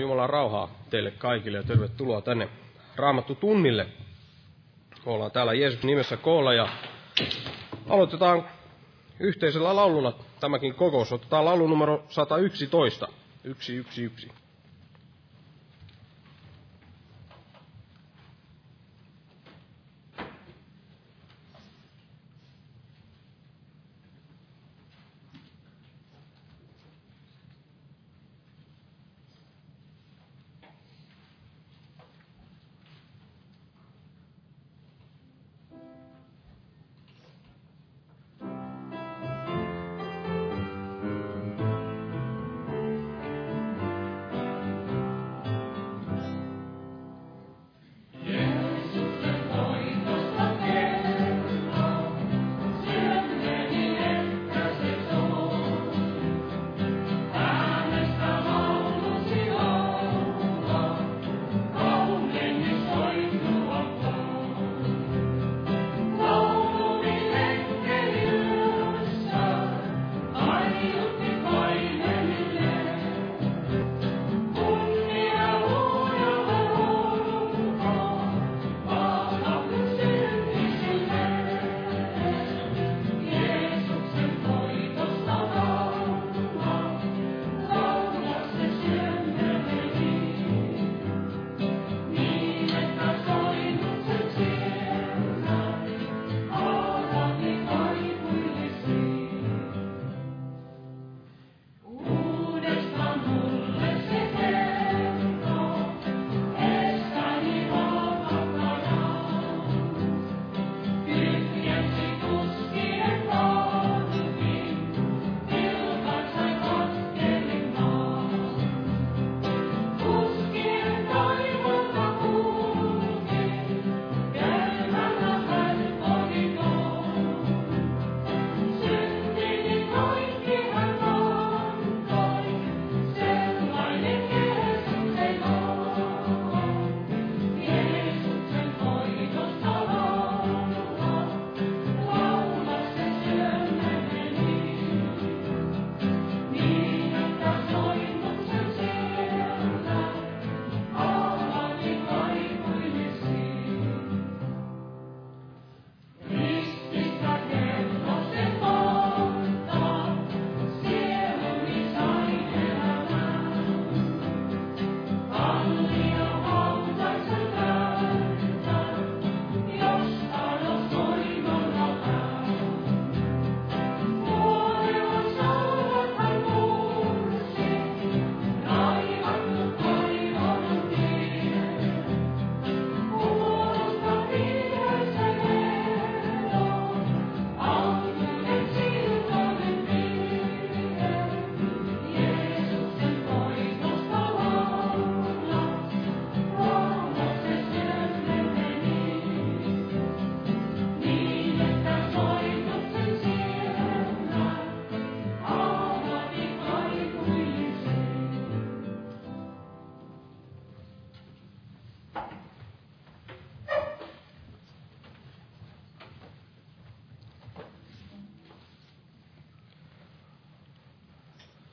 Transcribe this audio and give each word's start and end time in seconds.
Joo, 0.00 0.08
Jumalan 0.08 0.30
rauhaa 0.30 0.68
teille 0.90 1.10
kaikille 1.10 1.58
ja 1.58 1.64
tervetuloa 1.64 2.20
tänne 2.20 2.48
Raamattu 2.96 3.34
tunnille. 3.34 3.86
Ollaan 5.06 5.30
täällä 5.30 5.52
Jeesuksen 5.54 5.86
nimessä 5.88 6.16
koolla 6.16 6.54
ja 6.54 6.68
aloitetaan 7.88 8.44
yhteisellä 9.20 9.76
laululla 9.76 10.18
tämäkin 10.40 10.74
kokous. 10.74 11.12
Otetaan 11.12 11.44
laulu 11.44 11.66
numero 11.66 12.04
111. 12.08 13.08
111. 13.42 14.34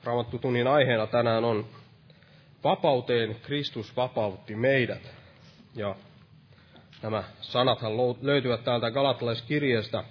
Raamattu 0.07 0.39
tunnin 0.39 0.67
aiheena 0.67 1.07
tänään 1.07 1.43
on 1.43 1.65
Vapauteen 2.63 3.35
Kristus 3.43 3.95
vapautti 3.95 4.55
meidät. 4.55 5.15
Ja 5.75 5.95
nämä 7.01 7.23
sanathan 7.41 7.91
löytyvät 8.21 8.63
täältä 8.63 8.91
Galattalaiskirjeestä, 8.91 10.03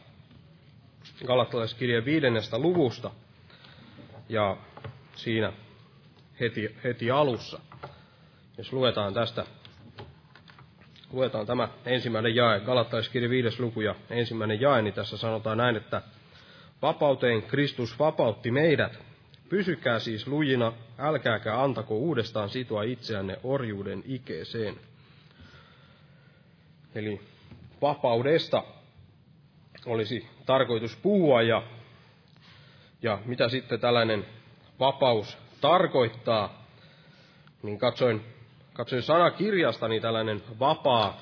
Galattalaiskirjeen 1.26 2.04
viidennestä 2.04 2.58
luvusta. 2.58 3.10
Ja 4.28 4.56
siinä 5.14 5.52
heti, 6.40 6.76
heti 6.84 7.10
alussa, 7.10 7.60
jos 8.58 8.72
luetaan 8.72 9.14
tästä, 9.14 9.44
luetaan 11.12 11.46
tämä 11.46 11.68
ensimmäinen 11.86 12.34
jae, 12.34 12.60
Galattalaiskirje 12.60 13.30
viides 13.30 13.60
luku 13.60 13.80
ja 13.80 13.94
ensimmäinen 14.10 14.60
jae, 14.60 14.82
niin 14.82 14.94
tässä 14.94 15.16
sanotaan 15.16 15.58
näin, 15.58 15.76
että 15.76 16.02
Vapauteen 16.82 17.42
Kristus 17.42 17.98
vapautti 17.98 18.50
meidät, 18.50 19.05
Pysykää 19.48 19.98
siis 19.98 20.26
lujina, 20.26 20.72
älkääkä 20.98 21.62
antako 21.62 21.94
uudestaan 21.94 22.48
sitoa 22.48 22.82
itseänne 22.82 23.38
orjuuden 23.42 24.02
ikeeseen. 24.06 24.76
Eli 26.94 27.20
vapaudesta 27.82 28.62
olisi 29.86 30.28
tarkoitus 30.46 30.96
puhua 30.96 31.42
ja, 31.42 31.62
ja 33.02 33.18
mitä 33.24 33.48
sitten 33.48 33.80
tällainen 33.80 34.26
vapaus 34.80 35.38
tarkoittaa, 35.60 36.66
niin 37.62 37.78
katsoin, 37.78 38.22
katsoin 38.72 39.02
sanakirjasta, 39.02 39.88
niin 39.88 40.02
tällainen 40.02 40.42
vapaa, 40.58 41.20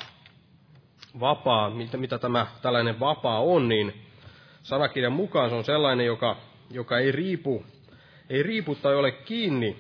vapaa 1.20 1.70
mitä, 1.70 1.96
mitä 1.96 2.18
tämä 2.18 2.46
tällainen 2.62 3.00
vapaa 3.00 3.40
on, 3.40 3.68
niin 3.68 4.06
sanakirjan 4.62 5.12
mukaan 5.12 5.50
se 5.50 5.56
on 5.56 5.64
sellainen, 5.64 6.06
joka, 6.06 6.36
joka 6.70 6.98
ei 6.98 7.12
riipu 7.12 7.64
ei 8.30 8.42
riipu 8.42 8.74
tai 8.74 8.94
ole 8.94 9.12
kiinni 9.12 9.76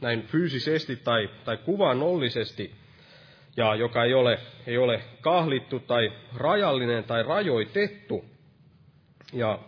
näin 0.00 0.22
fyysisesti 0.22 0.96
tai, 0.96 1.30
tai 1.44 1.56
kuvannollisesti, 1.56 2.74
ja 3.56 3.74
joka 3.74 4.04
ei 4.04 4.14
ole, 4.14 4.38
ei 4.66 4.78
ole 4.78 5.02
kahlittu 5.20 5.80
tai 5.80 6.12
rajallinen 6.36 7.04
tai 7.04 7.22
rajoitettu. 7.22 8.24
Ja 9.32 9.58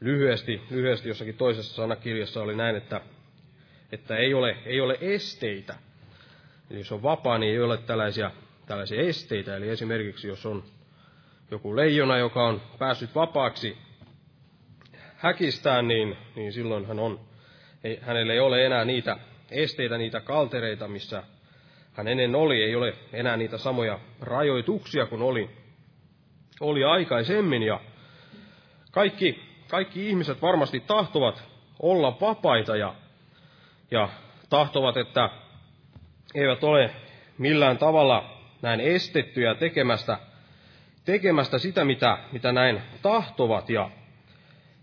lyhyesti, 0.00 0.60
lyhyesti 0.70 1.08
jossakin 1.08 1.34
toisessa 1.34 1.74
sanakirjassa 1.74 2.42
oli 2.42 2.56
näin, 2.56 2.76
että, 2.76 3.00
että 3.92 4.16
ei 4.16 4.34
ole, 4.34 4.56
ei 4.66 4.80
ole 4.80 4.98
esteitä. 5.00 5.74
Eli 6.70 6.78
jos 6.78 6.92
on 6.92 7.02
vapaa, 7.02 7.38
niin 7.38 7.52
ei 7.52 7.60
ole 7.60 7.78
tällaisia, 7.78 8.30
tällaisia 8.66 9.00
esteitä. 9.00 9.56
Eli 9.56 9.68
esimerkiksi 9.68 10.28
jos 10.28 10.46
on 10.46 10.64
joku 11.50 11.76
leijona, 11.76 12.18
joka 12.18 12.46
on 12.46 12.62
päässyt 12.78 13.14
vapaaksi 13.14 13.78
häkistään, 15.16 15.88
niin, 15.88 16.16
niin 16.36 16.52
silloin 16.52 16.86
hän 16.86 16.98
on, 16.98 17.20
ei, 17.84 17.98
hänellä 18.02 18.32
ei 18.32 18.40
ole 18.40 18.66
enää 18.66 18.84
niitä 18.84 19.16
esteitä, 19.50 19.98
niitä 19.98 20.20
kaltereita, 20.20 20.88
missä 20.88 21.22
hän 21.92 22.08
ennen 22.08 22.34
oli. 22.34 22.62
Ei 22.62 22.76
ole 22.76 22.94
enää 23.12 23.36
niitä 23.36 23.58
samoja 23.58 23.98
rajoituksia 24.20 25.06
kuin 25.06 25.22
oli, 25.22 25.50
oli 26.60 26.84
aikaisemmin. 26.84 27.62
Ja 27.62 27.80
kaikki, 28.90 29.42
kaikki 29.70 30.08
ihmiset 30.08 30.42
varmasti 30.42 30.80
tahtovat 30.80 31.44
olla 31.82 32.20
vapaita 32.20 32.76
ja, 32.76 32.94
ja 33.90 34.08
tahtovat, 34.50 34.96
että 34.96 35.30
eivät 36.34 36.64
ole 36.64 36.90
millään 37.38 37.78
tavalla 37.78 38.38
näin 38.62 38.80
estettyjä 38.80 39.54
tekemästä, 39.54 40.18
tekemästä 41.04 41.58
sitä, 41.58 41.84
mitä, 41.84 42.18
mitä 42.32 42.52
näin 42.52 42.82
tahtovat, 43.02 43.70
ja, 43.70 43.90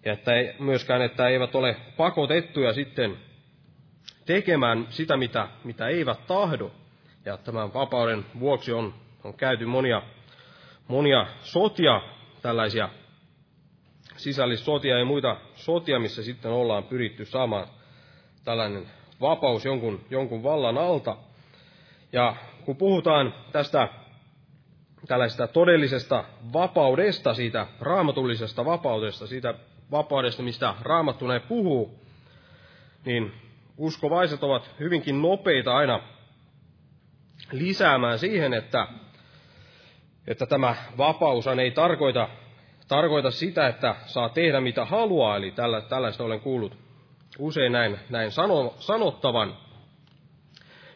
ja 0.05 0.13
että 0.13 0.33
ei, 0.35 0.55
myöskään, 0.59 1.01
että 1.01 1.27
eivät 1.27 1.55
ole 1.55 1.75
pakotettuja 1.97 2.73
sitten 2.73 3.17
tekemään 4.25 4.87
sitä, 4.89 5.17
mitä, 5.17 5.47
mitä 5.63 5.87
eivät 5.87 6.27
tahdo. 6.27 6.71
Ja 7.25 7.37
tämän 7.37 7.73
vapauden 7.73 8.25
vuoksi 8.39 8.71
on, 8.71 8.93
on 9.23 9.33
käyty 9.33 9.65
monia, 9.65 10.01
monia 10.87 11.27
sotia, 11.41 12.01
tällaisia 12.41 12.89
sisällissotia 14.17 14.99
ja 14.99 15.05
muita 15.05 15.37
sotia, 15.55 15.99
missä 15.99 16.23
sitten 16.23 16.51
ollaan 16.51 16.83
pyritty 16.83 17.25
saamaan 17.25 17.67
tällainen 18.43 18.85
vapaus 19.21 19.65
jonkun, 19.65 20.01
jonkun 20.09 20.43
vallan 20.43 20.77
alta. 20.77 21.17
Ja 22.13 22.35
kun 22.65 22.75
puhutaan 22.77 23.33
tästä 23.51 23.89
tällaista 25.07 25.47
todellisesta 25.47 26.23
vapaudesta, 26.53 27.33
siitä 27.33 27.67
raamatullisesta 27.81 28.65
vapaudesta, 28.65 29.27
siitä 29.27 29.53
vapaudesta, 29.91 30.43
mistä 30.43 30.73
raamattu 30.81 31.27
näin 31.27 31.41
puhuu, 31.41 31.99
niin 33.05 33.31
uskovaiset 33.77 34.43
ovat 34.43 34.71
hyvinkin 34.79 35.21
nopeita 35.21 35.75
aina 35.75 35.99
lisäämään 37.51 38.19
siihen, 38.19 38.53
että, 38.53 38.87
että 40.27 40.45
tämä 40.45 40.75
vapaus 40.97 41.47
ei 41.47 41.71
tarkoita, 41.71 42.29
tarkoita 42.87 43.31
sitä, 43.31 43.67
että 43.67 43.95
saa 44.05 44.29
tehdä 44.29 44.61
mitä 44.61 44.85
haluaa, 44.85 45.37
eli 45.37 45.51
tällä, 45.51 45.81
tällaista 45.81 46.23
olen 46.23 46.39
kuullut 46.39 46.77
usein 47.39 47.71
näin, 47.71 47.99
näin 48.09 48.31
sano, 48.31 48.73
sanottavan. 48.79 49.57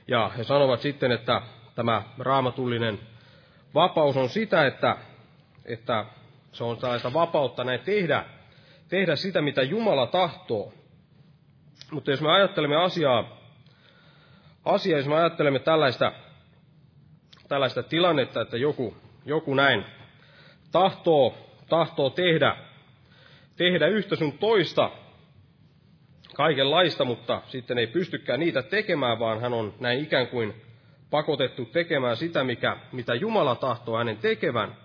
Ja 0.08 0.32
he 0.38 0.44
sanovat 0.44 0.82
sitten, 0.82 1.12
että 1.12 1.42
tämä 1.76 2.04
raamatullinen 2.18 3.00
vapaus 3.74 4.18
on 4.18 4.30
sitä, 4.30 4.68
että, 4.68 4.98
että 5.66 6.06
se 6.52 6.64
on 6.64 6.78
tällaista 6.78 7.14
vapautta 7.14 7.64
näin 7.64 7.80
tehdä, 7.80 8.26
tehdä 8.90 9.16
sitä, 9.16 9.42
mitä 9.42 9.62
Jumala 9.62 10.08
tahtoo. 10.08 10.74
Mutta 11.92 12.12
jos 12.12 12.22
me 12.22 12.32
ajattelemme 12.32 12.76
asiaa, 12.76 13.38
asiaa 14.66 15.00
jos 15.00 15.08
me 15.08 15.16
ajattelemme 15.16 15.60
tällaista, 15.60 16.12
tällaista 17.48 17.84
tilannetta, 17.84 18.42
että 18.42 18.58
joku, 18.58 18.98
joku 19.26 19.54
näin 19.54 19.86
tahtoo, 20.72 21.38
tahtoo 21.70 22.10
tehdä, 22.10 22.56
tehdä 23.56 23.88
yhtä 23.88 24.16
sun 24.16 24.38
toista, 24.38 24.92
kaikenlaista, 26.36 27.06
mutta 27.06 27.42
sitten 27.48 27.78
ei 27.78 27.88
pystykään 27.88 28.40
niitä 28.40 28.62
tekemään, 28.62 29.20
vaan 29.20 29.42
hän 29.42 29.54
on 29.54 29.74
näin 29.80 30.04
ikään 30.04 30.28
kuin 30.28 30.62
pakotettu 31.10 31.66
tekemään 31.66 32.18
sitä, 32.18 32.44
mikä, 32.44 32.78
mitä 32.92 33.16
Jumala 33.16 33.56
tahtoo 33.56 33.98
hänen 33.98 34.18
tekevän, 34.18 34.78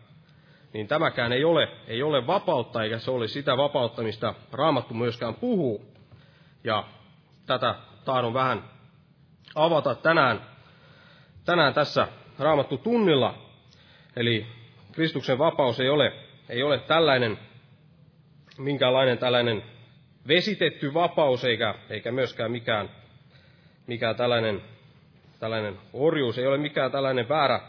niin 0.75 0.89
tämäkään 0.89 1.33
ei 1.33 1.45
ole, 1.45 1.69
ei 1.87 2.03
ole 2.03 2.27
vapautta, 2.27 2.83
eikä 2.83 2.99
se 2.99 3.11
ole 3.11 3.29
sitä 3.29 3.57
vapautta, 3.57 4.03
mistä 4.03 4.35
Raamattu 4.53 4.95
myöskään 4.95 5.35
puhuu. 5.35 5.85
Ja 6.65 6.85
tätä 7.47 7.75
tahdon 8.05 8.35
vähän 8.35 8.65
avata 9.55 9.95
tänään, 9.95 10.41
tänään 11.45 11.75
tässä 11.75 12.09
Raamattu 12.39 12.79
tunnilla. 12.79 13.35
Eli 14.17 14.47
Kristuksen 14.93 15.39
vapaus 15.39 15.81
ei 15.81 15.89
ole, 15.89 16.13
ei 16.49 16.63
ole 16.63 16.79
tällainen, 16.79 17.39
minkälainen 18.59 19.19
tällainen 19.19 19.63
vesitetty 20.29 20.95
vapaus, 20.95 21.45
eikä, 21.45 21.75
eikä 21.91 22.13
myöskään 22.13 22.51
mikään, 22.51 22.91
mikään 23.87 24.17
tällainen, 24.17 24.63
tällainen 25.41 25.79
orjuus, 25.93 26.39
ei 26.39 26.47
ole 26.47 26.59
mikään 26.59 26.91
tällainen 26.91 27.29
väärä, 27.29 27.61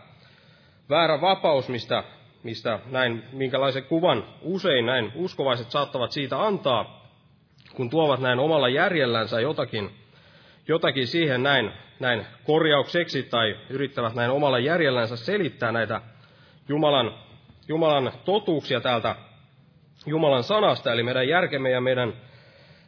väärä 0.89 1.21
vapaus, 1.21 1.69
mistä, 1.69 2.03
mistä 2.45 2.79
näin, 2.91 3.23
minkälaisen 3.33 3.83
kuvan 3.83 4.23
usein 4.41 4.85
näin 4.85 5.11
uskovaiset 5.15 5.71
saattavat 5.71 6.11
siitä 6.11 6.45
antaa, 6.45 7.07
kun 7.75 7.89
tuovat 7.89 8.19
näin 8.19 8.39
omalla 8.39 8.69
järjellänsä 8.69 9.39
jotakin, 9.39 9.89
jotakin 10.67 11.07
siihen 11.07 11.43
näin, 11.43 11.71
näin 11.99 12.25
korjaukseksi 12.43 13.23
tai 13.23 13.55
yrittävät 13.69 14.13
näin 14.15 14.31
omalla 14.31 14.59
järjellänsä 14.59 15.15
selittää 15.15 15.71
näitä 15.71 16.01
Jumalan, 16.69 17.13
Jumalan 17.67 18.11
totuuksia 18.25 18.81
täältä 18.81 19.15
Jumalan 20.05 20.43
sanasta, 20.43 20.93
eli 20.93 21.03
meidän 21.03 21.27
järkemme 21.27 21.69
ja 21.69 21.81
meidän 21.81 22.13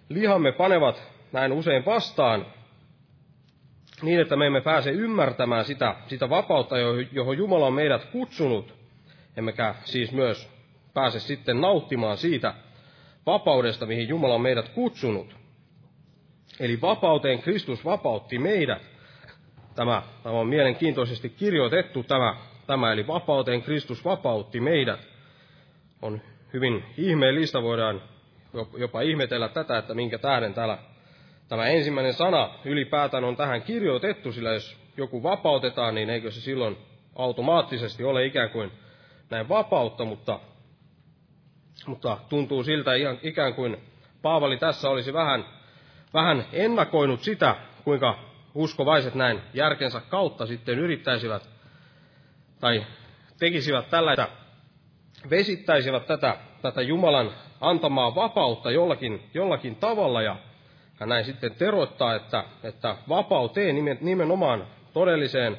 lihamme 0.10 0.52
panevat 0.52 1.04
näin 1.32 1.52
usein 1.52 1.86
vastaan 1.86 2.46
niin, 4.02 4.20
että 4.20 4.36
me 4.36 4.46
emme 4.46 4.62
pääse 4.62 4.92
ymmärtämään 4.92 5.66
sitä, 5.66 5.96
sitä 6.08 6.30
vapautta, 6.30 6.76
johon 7.12 7.38
Jumala 7.38 7.68
on 7.68 7.74
meidät 7.74 8.06
kutsunut, 8.06 8.77
emmekä 9.38 9.76
siis 9.84 10.12
myös 10.12 10.50
pääse 10.94 11.20
sitten 11.20 11.62
nauttimaan 11.62 12.18
siitä 12.18 12.54
vapaudesta, 13.26 13.86
mihin 13.86 14.08
Jumala 14.08 14.36
on 14.36 14.42
meidät 14.42 14.70
kutsunut. 14.70 15.36
Eli 16.60 16.82
vapauteen 16.82 17.42
Kristus 17.42 17.86
vapautti 17.86 18.40
meidät. 18.40 18.82
Tämä, 19.76 20.04
tämä 20.24 20.36
on 20.36 20.48
mielenkiintoisesti 20.48 21.30
kirjoitettu 21.30 22.04
tämä, 22.04 22.36
tämä, 22.68 22.92
eli 22.94 23.08
vapauteen 23.08 23.62
Kristus 23.62 24.06
vapautti 24.06 24.60
meidät. 24.60 25.08
On 26.02 26.22
hyvin 26.54 26.84
ihmeellistä, 26.98 27.62
voidaan 27.62 28.02
jopa 28.78 29.02
ihmetellä 29.02 29.50
tätä, 29.50 29.78
että 29.78 29.94
minkä 29.94 30.18
tähden 30.18 30.54
täällä 30.54 30.78
tämä 31.50 31.68
ensimmäinen 31.68 32.14
sana 32.14 32.50
ylipäätään 32.66 33.24
on 33.24 33.36
tähän 33.36 33.62
kirjoitettu, 33.62 34.32
sillä 34.32 34.54
jos 34.54 34.78
joku 34.98 35.24
vapautetaan, 35.24 35.96
niin 35.96 36.10
eikö 36.10 36.32
se 36.32 36.42
silloin 36.42 36.78
automaattisesti 37.16 38.04
ole 38.04 38.26
ikään 38.26 38.50
kuin 38.50 38.72
näin 39.30 39.50
vapautta, 39.50 40.06
mutta, 40.06 40.40
mutta 41.88 42.18
tuntuu 42.30 42.64
siltä 42.64 42.92
ikään 43.24 43.54
kuin 43.54 43.78
Paavali 44.22 44.58
tässä 44.58 44.90
olisi 44.90 45.14
vähän, 45.14 45.46
vähän 46.14 46.46
ennakoinut 46.54 47.22
sitä, 47.22 47.56
kuinka 47.84 48.20
uskovaiset 48.54 49.16
näin 49.16 49.42
järkensä 49.54 50.02
kautta 50.10 50.46
sitten 50.46 50.80
yrittäisivät 50.80 51.50
tai 52.60 52.86
tekisivät 53.40 53.90
tällaista, 53.90 54.28
vesittäisivät 55.30 56.08
tätä, 56.08 56.38
tätä 56.62 56.82
Jumalan 56.82 57.32
antamaa 57.62 58.16
vapautta 58.16 58.72
jollakin, 58.72 59.30
jollakin 59.34 59.76
tavalla, 59.76 60.22
ja 60.22 60.36
hän 61.00 61.10
näin 61.10 61.26
sitten 61.26 61.56
teroittaa, 61.56 62.16
että, 62.16 62.44
että 62.64 62.98
vapauteen, 63.10 63.76
nimenomaan 64.02 64.68
todelliseen 64.94 65.58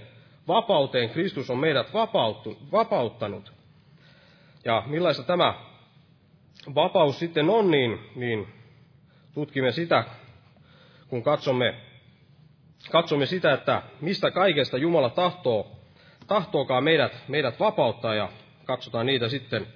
vapauteen 0.49 1.11
Kristus 1.11 1.51
on 1.51 1.59
meidät 1.59 1.95
vapauttanut. 2.73 3.58
Ja 4.65 4.83
millaista 4.87 5.23
tämä 5.23 5.55
vapaus 6.75 7.19
sitten 7.19 7.51
on, 7.51 7.71
niin, 7.71 7.99
niin 8.15 8.49
tutkimme 9.35 9.73
sitä, 9.73 10.05
kun 11.09 11.23
katsomme, 11.23 11.75
katsomme 12.91 13.27
sitä, 13.27 13.53
että 13.53 13.83
mistä 14.01 14.31
kaikesta 14.31 14.79
Jumala 14.79 15.11
tahtoo, 15.11 15.71
tahtookaan 16.27 16.85
meidät, 16.85 17.25
meidät 17.29 17.61
vapauttaa, 17.61 18.15
ja 18.15 18.29
katsotaan 18.65 19.07
niitä 19.07 19.29
sitten, 19.29 19.67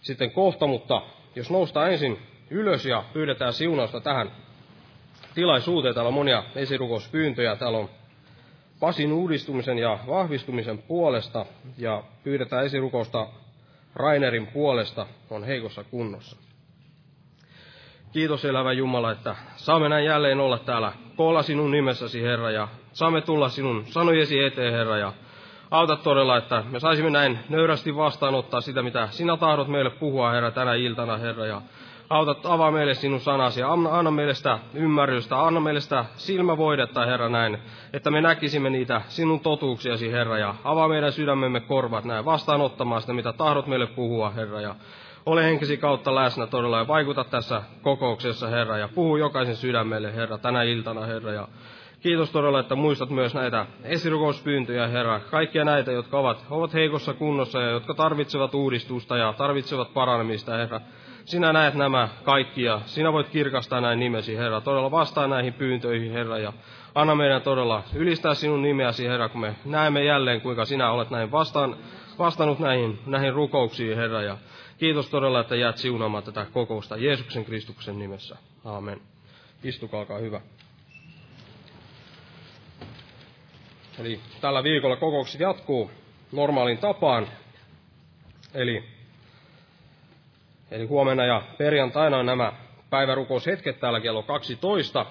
sitten 0.00 0.30
kohta, 0.30 0.66
mutta 0.66 1.02
jos 1.34 1.50
noustaan 1.50 1.92
ensin 1.92 2.18
ylös 2.50 2.86
ja 2.86 3.04
pyydetään 3.12 3.52
siunausta 3.52 4.00
tähän 4.00 4.30
tilaisuuteen, 5.34 5.94
täällä 5.94 6.08
on 6.08 6.14
monia 6.14 6.44
esirukouspyyntöjä, 6.54 7.56
täällä 7.56 7.78
on 7.78 7.88
Pasin 8.80 9.12
uudistumisen 9.12 9.78
ja 9.78 9.98
vahvistumisen 10.06 10.78
puolesta. 10.78 11.46
Ja 11.78 12.02
pyydetään 12.24 12.64
esirukousta 12.66 13.26
Rainerin 13.98 14.46
puolesta, 14.46 15.06
on 15.30 15.44
heikossa 15.44 15.84
kunnossa. 15.84 16.36
Kiitos 18.12 18.44
elävä 18.44 18.72
Jumala, 18.72 19.10
että 19.10 19.36
saamme 19.56 19.88
näin 19.88 20.04
jälleen 20.04 20.40
olla 20.40 20.58
täällä 20.58 20.92
koolla 21.16 21.42
sinun 21.42 21.70
nimessäsi, 21.70 22.22
Herra, 22.22 22.50
ja 22.50 22.68
saamme 22.92 23.20
tulla 23.20 23.48
sinun 23.48 23.86
sanojesi 23.86 24.44
eteen, 24.44 24.72
Herra, 24.72 24.96
ja 24.96 25.12
Auta 25.70 25.96
todella, 25.96 26.36
että 26.36 26.64
me 26.70 26.80
saisimme 26.80 27.10
näin 27.10 27.38
nöyrästi 27.48 27.96
vastaanottaa 27.96 28.60
sitä, 28.60 28.82
mitä 28.82 29.08
sinä 29.10 29.36
tahdot 29.36 29.68
meille 29.68 29.90
puhua, 29.90 30.30
Herra, 30.30 30.50
tänä 30.50 30.74
iltana, 30.74 31.16
Herra. 31.16 31.46
Ja 31.46 31.62
Auta, 32.10 32.36
avaa 32.44 32.70
meille 32.70 32.94
sinun 32.94 33.20
sanasi 33.20 33.60
ja 33.60 33.72
anna, 33.72 33.98
anna 33.98 34.10
meille 34.10 34.34
sitä 34.34 34.58
ymmärrystä, 34.74 35.42
anna 35.42 35.60
meille 35.60 35.80
sitä 35.80 36.04
silmävoidetta, 36.16 37.06
Herra, 37.06 37.28
näin, 37.28 37.58
että 37.92 38.10
me 38.10 38.20
näkisimme 38.20 38.70
niitä 38.70 39.02
sinun 39.08 39.40
totuuksiasi, 39.40 40.12
Herra, 40.12 40.38
ja 40.38 40.54
avaa 40.64 40.88
meidän 40.88 41.12
sydämemme 41.12 41.60
korvat 41.60 42.04
näin, 42.04 42.24
vastaanottamaan 42.24 43.00
sitä, 43.00 43.12
mitä 43.12 43.32
tahdot 43.32 43.66
meille 43.66 43.86
puhua, 43.86 44.30
Herra, 44.30 44.60
ja 44.60 44.74
ole 45.26 45.44
henkesi 45.44 45.76
kautta 45.76 46.14
läsnä 46.14 46.46
todella 46.46 46.78
ja 46.78 46.88
vaikuta 46.88 47.24
tässä 47.24 47.62
kokouksessa, 47.82 48.48
Herra, 48.48 48.78
ja 48.78 48.88
puhu 48.88 49.16
jokaisen 49.16 49.56
sydämelle, 49.56 50.14
Herra, 50.14 50.38
tänä 50.38 50.62
iltana, 50.62 51.06
Herra, 51.06 51.32
ja 51.32 51.48
Kiitos 52.00 52.30
todella, 52.30 52.60
että 52.60 52.74
muistat 52.74 53.10
myös 53.10 53.34
näitä 53.34 53.66
esirukouspyyntöjä, 53.82 54.86
Herra. 54.86 55.20
Kaikkia 55.20 55.64
näitä, 55.64 55.92
jotka 55.92 56.18
ovat, 56.18 56.44
ovat 56.50 56.74
heikossa 56.74 57.14
kunnossa 57.14 57.60
ja 57.60 57.70
jotka 57.70 57.94
tarvitsevat 57.94 58.54
uudistusta 58.54 59.16
ja 59.16 59.32
tarvitsevat 59.32 59.94
paranemista, 59.94 60.56
Herra. 60.56 60.80
Sinä 61.28 61.52
näet 61.52 61.74
nämä 61.74 62.08
kaikki 62.22 62.62
ja 62.62 62.80
sinä 62.86 63.12
voit 63.12 63.28
kirkastaa 63.28 63.80
näin 63.80 63.98
nimesi, 63.98 64.36
Herra. 64.36 64.60
Todella 64.60 64.90
vastaa 64.90 65.26
näihin 65.26 65.52
pyyntöihin, 65.52 66.12
Herra, 66.12 66.38
ja 66.38 66.52
anna 66.94 67.14
meidän 67.14 67.42
todella 67.42 67.82
ylistää 67.94 68.34
sinun 68.34 68.62
nimeäsi, 68.62 69.06
Herra, 69.06 69.28
kun 69.28 69.40
me 69.40 69.54
näemme 69.64 70.04
jälleen, 70.04 70.40
kuinka 70.40 70.64
sinä 70.64 70.90
olet 70.90 71.10
näin 71.10 71.30
vastaan, 71.30 71.76
vastannut 72.18 72.58
näihin, 72.58 72.98
näihin 73.06 73.32
rukouksiin, 73.32 73.96
Herra. 73.96 74.22
Ja 74.22 74.38
kiitos 74.78 75.10
todella, 75.10 75.40
että 75.40 75.56
jäät 75.56 75.76
siunaamaan 75.76 76.24
tätä 76.24 76.46
kokousta 76.52 76.96
Jeesuksen 76.96 77.44
Kristuksen 77.44 77.98
nimessä. 77.98 78.36
Aamen. 78.64 79.00
Istukaa, 79.64 80.00
olkaa 80.00 80.18
hyvä. 80.18 80.40
Eli 83.98 84.20
tällä 84.40 84.62
viikolla 84.62 84.96
kokoukset 84.96 85.40
jatkuu 85.40 85.90
normaalin 86.32 86.78
tapaan. 86.78 87.26
Eli, 88.54 88.97
eli 90.70 90.86
huomenna 90.86 91.24
ja 91.24 91.42
perjantaina 91.58 92.18
on 92.18 92.26
nämä 92.26 92.52
päivärukoushetket 92.90 93.80
täällä 93.80 94.00
kello 94.00 94.22
12. 94.22 95.06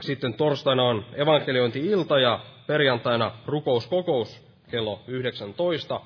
Sitten 0.00 0.34
torstaina 0.34 0.82
on 0.82 1.04
evankeliointi-ilta 1.14 2.18
ja 2.18 2.40
perjantaina 2.66 3.32
rukouskokous 3.46 4.42
kello 4.70 5.02
19. 5.06 6.00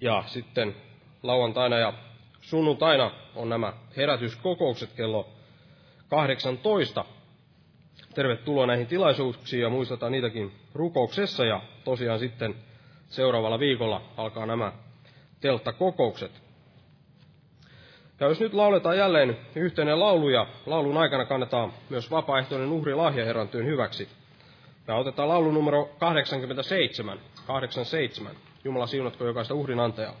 Ja 0.00 0.24
sitten 0.26 0.74
lauantaina 1.22 1.78
ja 1.78 1.92
sunnuntaina 2.40 3.10
on 3.36 3.48
nämä 3.48 3.72
herätyskokoukset 3.96 4.92
kello 4.92 5.28
18 6.08 7.04
tervetuloa 8.14 8.66
näihin 8.66 8.86
tilaisuuksiin 8.86 9.62
ja 9.62 9.70
muistetaan 9.70 10.12
niitäkin 10.12 10.52
rukouksessa. 10.74 11.44
Ja 11.44 11.60
tosiaan 11.84 12.18
sitten 12.18 12.54
seuraavalla 13.08 13.58
viikolla 13.58 14.02
alkaa 14.16 14.46
nämä 14.46 14.72
telttakokoukset. 15.40 16.47
Ja 18.20 18.28
jos 18.28 18.40
nyt 18.40 18.54
lauletaan 18.54 18.98
jälleen 18.98 19.36
yhteinen 19.54 20.00
laulu 20.00 20.28
ja 20.28 20.46
laulun 20.66 20.96
aikana 20.96 21.24
kannetaan 21.24 21.72
myös 21.90 22.10
vapaaehtoinen 22.10 22.72
uhri 22.72 22.94
lahja 22.94 23.24
Herran 23.24 23.48
työn 23.48 23.66
hyväksi. 23.66 24.08
Ja 24.88 24.94
otetaan 24.94 25.28
laulu 25.28 25.50
numero 25.50 25.90
87. 25.98 27.18
87. 27.46 28.32
Jumala 28.64 28.86
siunatko 28.86 29.24
jokaista 29.24 29.54
uhrin 29.54 29.80
antajaa. 29.80 30.14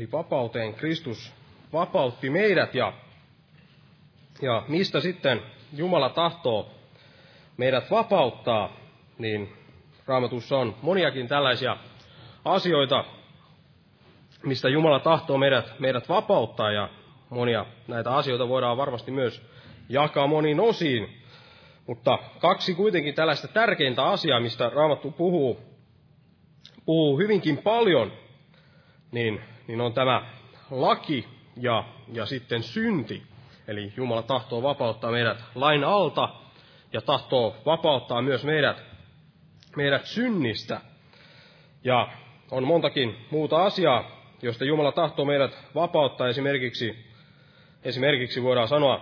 Eli 0.00 0.12
vapauteen 0.12 0.74
Kristus 0.74 1.32
vapautti 1.72 2.30
meidät 2.30 2.74
ja, 2.74 2.92
ja 4.42 4.62
mistä 4.68 5.00
sitten 5.00 5.42
Jumala 5.72 6.08
tahtoo 6.08 6.70
meidät 7.56 7.90
vapauttaa, 7.90 8.76
niin 9.18 9.52
Raamatussa 10.06 10.58
on 10.58 10.76
moniakin 10.82 11.28
tällaisia 11.28 11.76
asioita, 12.44 13.04
mistä 14.44 14.68
Jumala 14.68 15.00
tahtoo 15.00 15.38
meidät, 15.38 15.80
meidät 15.80 16.08
vapauttaa 16.08 16.72
ja 16.72 16.88
monia 17.30 17.66
näitä 17.88 18.10
asioita 18.10 18.48
voidaan 18.48 18.76
varmasti 18.76 19.10
myös 19.10 19.42
jakaa 19.88 20.26
moniin 20.26 20.60
osiin. 20.60 21.22
Mutta 21.86 22.18
kaksi 22.38 22.74
kuitenkin 22.74 23.14
tällaista 23.14 23.48
tärkeintä 23.48 24.04
asiaa, 24.04 24.40
mistä 24.40 24.70
Raamattu 24.74 25.10
puhuu, 25.10 25.60
puhuu 26.84 27.18
hyvinkin 27.18 27.58
paljon, 27.58 28.12
niin, 29.12 29.40
niin 29.70 29.80
on 29.80 29.92
tämä 29.92 30.22
laki 30.70 31.28
ja, 31.56 31.84
ja 32.12 32.26
sitten 32.26 32.62
synti. 32.62 33.22
Eli 33.68 33.92
Jumala 33.96 34.22
tahtoo 34.22 34.62
vapauttaa 34.62 35.10
meidät 35.10 35.44
lain 35.54 35.84
alta 35.84 36.28
ja 36.92 37.00
tahtoo 37.00 37.56
vapauttaa 37.66 38.22
myös 38.22 38.44
meidät, 38.44 38.82
meidät 39.76 40.06
synnistä. 40.06 40.80
Ja 41.84 42.08
on 42.50 42.64
montakin 42.64 43.16
muuta 43.30 43.64
asiaa, 43.64 44.04
josta 44.42 44.64
Jumala 44.64 44.92
tahtoo 44.92 45.24
meidät 45.24 45.58
vapauttaa. 45.74 46.28
Esimerkiksi, 46.28 47.06
esimerkiksi 47.84 48.42
voidaan 48.42 48.68
sanoa 48.68 49.00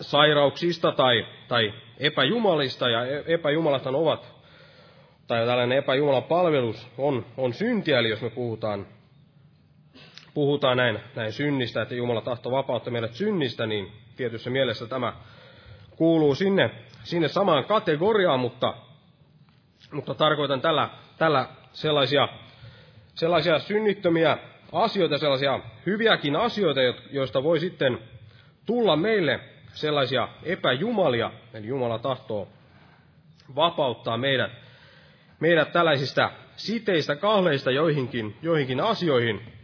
sairauksista 0.00 0.92
tai, 0.92 1.26
tai 1.48 1.72
epäjumalista, 1.98 2.88
ja 2.88 3.06
e, 3.06 3.24
epäjumalathan 3.26 3.94
ovat, 3.94 4.34
tai 5.26 5.46
tällainen 5.46 5.78
epäjumalan 5.78 6.24
palvelus 6.24 6.88
on, 6.98 7.26
on 7.36 7.54
syntiä, 7.54 7.98
eli 7.98 8.08
jos 8.08 8.22
me 8.22 8.30
puhutaan, 8.30 8.86
puhutaan 10.38 10.76
näin, 10.76 11.00
näin 11.16 11.32
synnistä, 11.32 11.82
että 11.82 11.94
Jumala 11.94 12.20
tahto 12.20 12.50
vapauttaa 12.50 12.92
meidät 12.92 13.14
synnistä, 13.14 13.66
niin 13.66 13.92
tietyssä 14.16 14.50
mielessä 14.50 14.86
tämä 14.86 15.12
kuuluu 15.96 16.34
sinne, 16.34 16.70
sinne 17.04 17.28
samaan 17.28 17.64
kategoriaan, 17.64 18.40
mutta, 18.40 18.74
mutta 19.92 20.14
tarkoitan 20.14 20.60
tällä, 20.60 20.88
tällä 21.18 21.48
sellaisia, 21.72 22.28
sellaisia 23.14 23.58
synnittömiä 23.58 24.38
asioita, 24.72 25.18
sellaisia 25.18 25.60
hyviäkin 25.86 26.36
asioita, 26.36 26.80
joista 27.10 27.42
voi 27.42 27.60
sitten 27.60 27.98
tulla 28.66 28.96
meille 28.96 29.40
sellaisia 29.72 30.28
epäjumalia, 30.42 31.30
eli 31.54 31.66
Jumala 31.66 31.98
tahtoo 31.98 32.48
vapauttaa 33.56 34.16
meidät, 34.18 34.50
meidät 35.40 35.72
tällaisista 35.72 36.30
siteistä, 36.56 37.16
kahleista 37.16 37.70
joihinkin, 37.70 38.36
joihinkin 38.42 38.80
asioihin, 38.80 39.57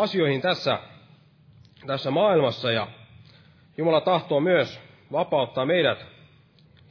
asioihin 0.00 0.40
tässä, 0.40 0.78
tässä 1.86 2.10
maailmassa. 2.10 2.72
Ja 2.72 2.88
Jumala 3.76 4.00
tahtoo 4.00 4.40
myös 4.40 4.80
vapauttaa 5.12 5.66
meidät 5.66 6.06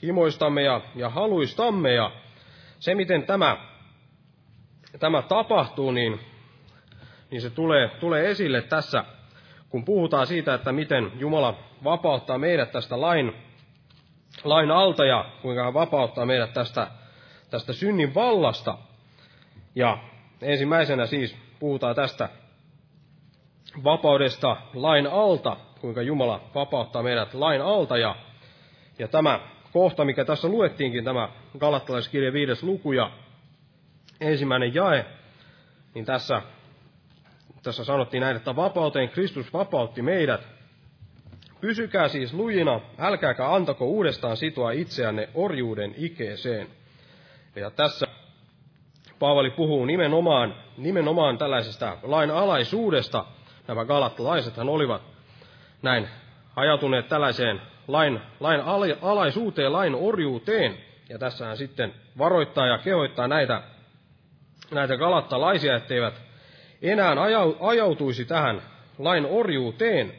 himoistamme 0.03 0.61
ja, 0.61 0.81
ja 0.95 1.09
haluistamme. 1.09 1.93
Ja 1.93 2.11
se, 2.79 2.95
miten 2.95 3.23
tämä, 3.23 3.57
tämä 4.99 5.21
tapahtuu, 5.21 5.91
niin, 5.91 6.19
niin 7.31 7.41
se 7.41 7.49
tulee, 7.49 7.89
tulee 7.99 8.29
esille 8.29 8.61
tässä 8.61 9.03
kun 9.69 9.85
puhutaan 9.85 10.27
siitä, 10.27 10.53
että 10.53 10.71
miten 10.71 11.11
Jumala 11.15 11.59
vapauttaa 11.83 12.37
meidät 12.37 12.71
tästä 12.71 13.01
lain, 13.01 13.33
lain 14.43 14.71
alta 14.71 15.05
ja 15.05 15.25
kuinka 15.41 15.63
hän 15.63 15.73
vapauttaa 15.73 16.25
meidät 16.25 16.53
tästä, 16.53 16.87
tästä 17.49 17.73
synnin 17.73 18.15
vallasta. 18.15 18.77
Ja 19.75 19.97
ensimmäisenä 20.41 21.05
siis 21.05 21.37
puhutaan 21.59 21.95
tästä 21.95 22.29
vapaudesta 23.84 24.58
lain 24.73 25.08
alta, 25.08 25.58
kuinka 25.82 26.01
Jumala 26.01 26.41
vapauttaa 26.56 27.03
meidät 27.03 27.34
lain 27.34 27.62
alta. 27.62 27.97
Ja, 27.97 28.15
ja 28.99 29.08
tämä 29.08 29.39
kohta, 29.71 30.06
mikä 30.06 30.25
tässä 30.25 30.47
luettiinkin, 30.47 31.03
tämä 31.03 31.30
Galattalaiskirja 31.58 32.34
viides 32.34 32.63
luku 32.63 32.91
ja 32.91 33.12
ensimmäinen 34.21 34.75
jae, 34.75 35.06
niin 35.93 36.06
tässä 36.06 36.41
tässä 37.63 37.84
sanottiin 37.84 38.21
näin, 38.21 38.38
että 38.38 38.56
vapauteen 38.56 39.10
Kristus 39.10 39.53
vapautti 39.53 40.01
meidät. 40.01 40.47
Pysykää 41.62 42.08
siis 42.08 42.34
lujina, 42.34 42.82
älkääkä 42.99 43.53
antako 43.53 43.86
uudestaan 43.86 44.38
sitoa 44.38 44.71
itseänne 44.71 45.30
orjuuden 45.34 45.93
ikeeseen. 45.97 46.67
Ja 47.56 47.71
tässä 47.71 48.08
Paavali 49.19 49.51
puhuu 49.51 49.86
nimenomaan, 49.86 50.56
nimenomaan 50.77 51.38
tällaisesta 51.38 51.97
lain 52.03 52.32
alaisuudesta. 52.32 53.25
Nämä 53.67 53.86
galattalaisethan 53.86 54.69
olivat 54.69 55.01
näin 55.82 56.08
ajatuneet 56.56 57.08
tällaiseen 57.08 57.62
lain, 57.88 58.21
lain 58.39 58.62
alaisuuteen, 59.01 59.73
lain 59.73 59.95
orjuuteen. 59.95 60.77
Ja 61.10 61.19
tässähän 61.19 61.58
sitten 61.58 61.93
varoittaa 62.17 62.67
ja 62.67 62.77
kehoittaa 62.77 63.27
näitä, 63.27 63.62
näitä 64.71 64.97
galattalaisia, 64.97 65.75
etteivät 65.75 66.21
enää 66.82 67.15
ajautuisi 67.60 68.25
tähän 68.25 68.62
lain 68.97 69.25
orjuuteen. 69.25 70.13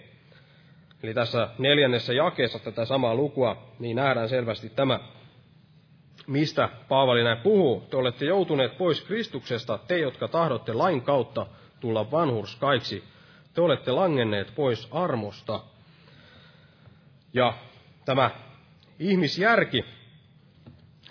Eli 1.02 1.14
tässä 1.14 1.48
neljännessä 1.58 2.12
jakeessa 2.12 2.58
tätä 2.58 2.84
samaa 2.84 3.14
lukua, 3.14 3.72
niin 3.78 3.96
nähdään 3.96 4.28
selvästi 4.28 4.70
tämä, 4.70 5.00
mistä 6.26 6.68
Paavali 6.88 7.24
näin 7.24 7.38
puhuu. 7.38 7.80
Te 7.80 7.96
olette 7.96 8.24
joutuneet 8.24 8.78
pois 8.78 9.00
Kristuksesta, 9.00 9.78
te, 9.78 9.98
jotka 9.98 10.28
tahdotte 10.28 10.72
lain 10.72 11.02
kautta 11.02 11.46
tulla 11.80 12.10
vanhurskaiksi. 12.10 13.04
Te 13.58 13.62
olette 13.62 13.92
langenneet 13.92 14.52
pois 14.54 14.88
armosta. 14.90 15.60
Ja 17.32 17.54
tämä 18.04 18.30
ihmisjärki 18.98 19.84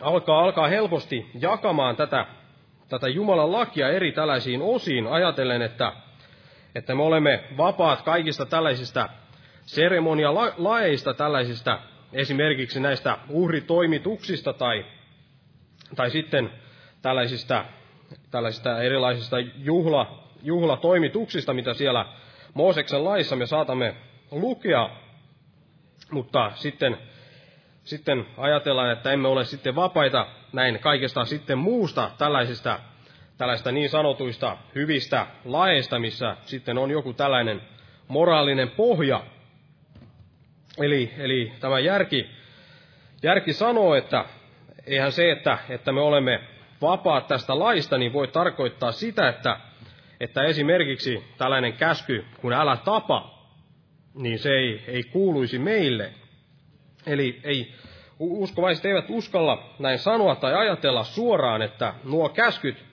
alkaa, 0.01 0.43
alkaa 0.43 0.67
helposti 0.67 1.31
jakamaan 1.39 1.95
tätä 1.95 2.25
tätä 2.89 3.07
Jumalan 3.07 3.51
lakia 3.51 3.89
eri 3.89 4.11
tällaisiin 4.11 4.61
osiin 4.61 5.07
ajatellen, 5.07 5.61
että, 5.61 5.93
että 6.75 6.95
me 6.95 7.03
olemme 7.03 7.43
vapaat 7.57 8.01
kaikista 8.01 8.45
tällaisista 8.45 9.09
seremonialaeista, 9.65 11.13
tällaisista 11.13 11.79
esimerkiksi 12.13 12.79
näistä 12.79 13.17
uhritoimituksista 13.29 14.53
tai, 14.53 14.85
tai 15.95 16.09
sitten 16.09 16.51
tällaisista, 17.01 17.65
tällaisista 18.31 18.81
erilaisista 18.81 19.39
juhla, 19.39 20.23
juhlatoimituksista, 20.43 21.53
mitä 21.53 21.73
siellä 21.73 22.05
Mooseksen 22.57 23.03
laissa 23.03 23.35
me 23.35 23.45
saatamme 23.45 23.95
lukea, 24.31 24.89
mutta 26.11 26.51
sitten 26.55 26.97
sitten 27.83 28.25
ajatellaan, 28.37 28.91
että 28.91 29.11
emme 29.11 29.27
ole 29.27 29.45
sitten 29.45 29.75
vapaita 29.75 30.27
näin 30.53 30.79
kaikesta 30.79 31.25
sitten 31.25 31.57
muusta 31.57 32.11
tällaisista, 32.17 32.79
tällaista 33.37 33.71
niin 33.71 33.89
sanotuista 33.89 34.57
hyvistä 34.75 35.27
laeista, 35.45 35.99
missä 35.99 36.37
sitten 36.41 36.77
on 36.77 36.91
joku 36.91 37.13
tällainen 37.13 37.61
moraalinen 38.07 38.69
pohja. 38.69 39.23
Eli, 40.77 41.13
eli 41.17 41.51
tämä 41.59 41.79
järki, 41.79 42.29
järki 43.23 43.53
sanoo, 43.53 43.95
että 43.95 44.25
eihän 44.85 45.11
se, 45.11 45.31
että, 45.31 45.57
että 45.69 45.91
me 45.91 46.01
olemme 46.01 46.39
vapaat 46.81 47.27
tästä 47.27 47.59
laista, 47.59 47.97
niin 47.97 48.13
voi 48.13 48.27
tarkoittaa 48.27 48.91
sitä, 48.91 49.29
että, 49.29 49.59
että 50.19 50.43
esimerkiksi 50.43 51.23
tällainen 51.37 51.73
käsky, 51.73 52.25
kun 52.41 52.53
älä 52.53 52.77
tapa, 52.85 53.37
niin 54.13 54.39
se 54.39 54.49
ei, 54.49 54.83
ei 54.87 55.03
kuuluisi 55.03 55.59
meille. 55.59 56.11
Eli 57.07 57.39
ei, 57.43 57.73
uskovaiset 58.19 58.85
eivät 58.85 59.05
uskalla 59.09 59.75
näin 59.79 59.99
sanoa 59.99 60.35
tai 60.35 60.53
ajatella 60.53 61.03
suoraan, 61.03 61.61
että 61.61 61.93
nuo 62.03 62.29
käskyt 62.29 62.85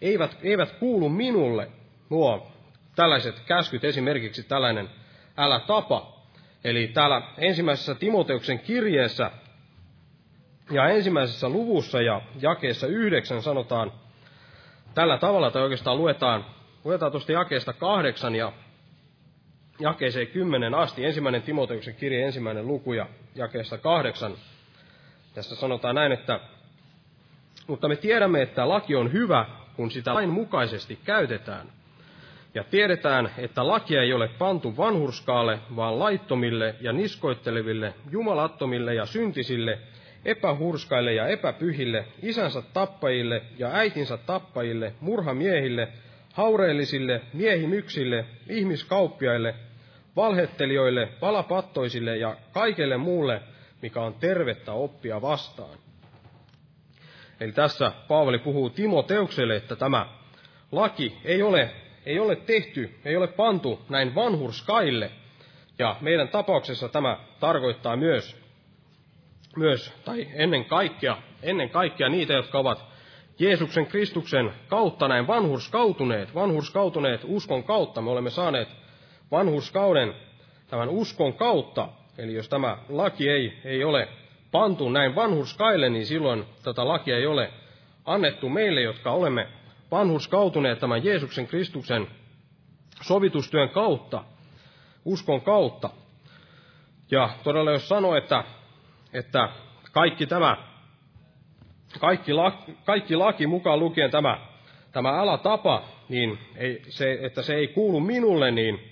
eivät, 0.00 0.38
eivät 0.42 0.72
kuulu 0.72 1.08
minulle. 1.08 1.68
Nuo 2.10 2.46
tällaiset 2.96 3.40
käskyt, 3.40 3.84
esimerkiksi 3.84 4.42
tällainen 4.42 4.88
älä 5.36 5.60
tapa. 5.60 6.20
Eli 6.64 6.88
täällä 6.88 7.22
ensimmäisessä 7.38 7.94
Timoteuksen 7.94 8.58
kirjeessä 8.58 9.30
ja 10.70 10.88
ensimmäisessä 10.88 11.48
luvussa 11.48 12.02
ja 12.02 12.20
jakeessa 12.40 12.86
yhdeksän 12.86 13.42
sanotaan 13.42 13.92
tällä 14.94 15.18
tavalla, 15.18 15.50
tai 15.50 15.62
oikeastaan 15.62 15.98
luetaan, 15.98 16.44
luetaan 16.84 17.12
tuosta 17.12 17.32
jakeesta 17.32 17.72
kahdeksan 17.72 18.34
ja 18.34 18.52
jakeeseen 19.80 20.26
kymmenen 20.26 20.74
asti. 20.74 21.04
Ensimmäinen 21.04 21.42
Timoteuksen 21.42 21.94
kirje, 21.94 22.26
ensimmäinen 22.26 22.66
luku 22.66 22.92
ja 22.92 23.06
jakeesta 23.34 23.78
kahdeksan. 23.78 24.32
Tässä 25.34 25.56
sanotaan 25.56 25.94
näin, 25.94 26.12
että 26.12 26.40
mutta 27.66 27.88
me 27.88 27.96
tiedämme, 27.96 28.42
että 28.42 28.68
laki 28.68 28.96
on 28.96 29.12
hyvä, 29.12 29.46
kun 29.76 29.90
sitä 29.90 30.14
lain 30.14 30.28
mukaisesti 30.28 30.98
käytetään. 31.04 31.66
Ja 32.54 32.64
tiedetään, 32.64 33.30
että 33.38 33.68
lakia 33.68 34.02
ei 34.02 34.12
ole 34.12 34.28
pantu 34.28 34.76
vanhurskaalle, 34.76 35.58
vaan 35.76 35.98
laittomille 35.98 36.74
ja 36.80 36.92
niskoitteleville, 36.92 37.94
jumalattomille 38.10 38.94
ja 38.94 39.06
syntisille, 39.06 39.78
epähurskaille 40.24 41.12
ja 41.12 41.28
epäpyhille, 41.28 42.04
isänsä 42.22 42.62
tappajille 42.62 43.42
ja 43.58 43.68
äitinsä 43.72 44.16
tappajille, 44.16 44.94
murhamiehille, 45.00 45.88
haureellisille, 46.40 47.20
miehimyksille, 47.32 48.24
ihmiskauppiaille, 48.48 49.54
valhettelijoille, 50.16 51.08
valapattoisille 51.20 52.16
ja 52.16 52.36
kaikelle 52.52 52.96
muulle, 52.96 53.42
mikä 53.82 54.00
on 54.00 54.14
tervettä 54.14 54.72
oppia 54.72 55.22
vastaan. 55.22 55.78
Eli 57.40 57.52
tässä 57.52 57.92
Paavali 58.08 58.38
puhuu 58.38 58.70
Timoteukselle, 58.70 59.56
että 59.56 59.76
tämä 59.76 60.06
laki 60.72 61.16
ei 61.24 61.42
ole, 61.42 61.70
ei 62.06 62.18
ole 62.18 62.36
tehty, 62.36 62.94
ei 63.04 63.16
ole 63.16 63.26
pantu 63.26 63.80
näin 63.88 64.14
vanhurskaille. 64.14 65.10
Ja 65.78 65.96
meidän 66.00 66.28
tapauksessa 66.28 66.88
tämä 66.88 67.18
tarkoittaa 67.40 67.96
myös, 67.96 68.36
myös 69.56 69.92
tai 70.04 70.28
ennen 70.34 70.64
kaikkea, 70.64 71.16
ennen 71.42 71.70
kaikkea 71.70 72.08
niitä, 72.08 72.32
jotka 72.32 72.58
ovat 72.58 72.89
Jeesuksen 73.40 73.86
Kristuksen 73.86 74.52
kautta 74.68 75.08
näin 75.08 75.26
vanhurskautuneet, 75.26 76.34
vanhurskautuneet 76.34 77.20
uskon 77.24 77.64
kautta. 77.64 78.02
Me 78.02 78.10
olemme 78.10 78.30
saaneet 78.30 78.68
vanhurskauden 79.30 80.14
tämän 80.68 80.88
uskon 80.88 81.32
kautta. 81.32 81.88
Eli 82.18 82.34
jos 82.34 82.48
tämä 82.48 82.78
laki 82.88 83.28
ei, 83.28 83.58
ei 83.64 83.84
ole 83.84 84.08
pantu 84.50 84.88
näin 84.88 85.14
vanhurskaille, 85.14 85.90
niin 85.90 86.06
silloin 86.06 86.44
tätä 86.62 86.88
lakia 86.88 87.16
ei 87.16 87.26
ole 87.26 87.50
annettu 88.04 88.48
meille, 88.48 88.80
jotka 88.80 89.10
olemme 89.10 89.48
vanhurskautuneet 89.90 90.78
tämän 90.78 91.04
Jeesuksen 91.04 91.46
Kristuksen 91.46 92.06
sovitustyön 93.02 93.68
kautta, 93.68 94.24
uskon 95.04 95.40
kautta. 95.40 95.90
Ja 97.10 97.30
todella 97.44 97.72
jos 97.72 97.88
sanoo, 97.88 98.16
että, 98.16 98.44
että 99.12 99.48
kaikki 99.92 100.26
tämä, 100.26 100.56
kaikki 101.98 102.32
laki, 102.32 102.76
kaikki 102.84 103.16
laki 103.16 103.46
mukaan 103.46 103.80
lukien 103.80 104.10
tämä, 104.10 104.38
tämä 104.92 105.20
älä 105.20 105.38
niin 106.08 106.38
ei, 106.56 106.82
se, 106.88 107.18
että 107.22 107.42
se 107.42 107.54
ei 107.54 107.68
kuulu 107.68 108.00
minulle, 108.00 108.50
niin 108.50 108.90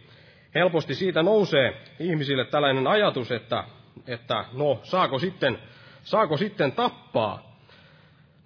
helposti 0.55 0.95
siitä 0.95 1.23
nousee 1.23 1.75
ihmisille 2.01 2.45
tällainen 2.45 2.87
ajatus, 2.87 3.33
että, 3.33 3.65
että 4.07 4.45
no 4.53 4.81
saako 4.83 5.19
sitten, 5.19 5.59
saako 6.03 6.37
sitten 6.37 6.73
tappaa. 6.73 7.49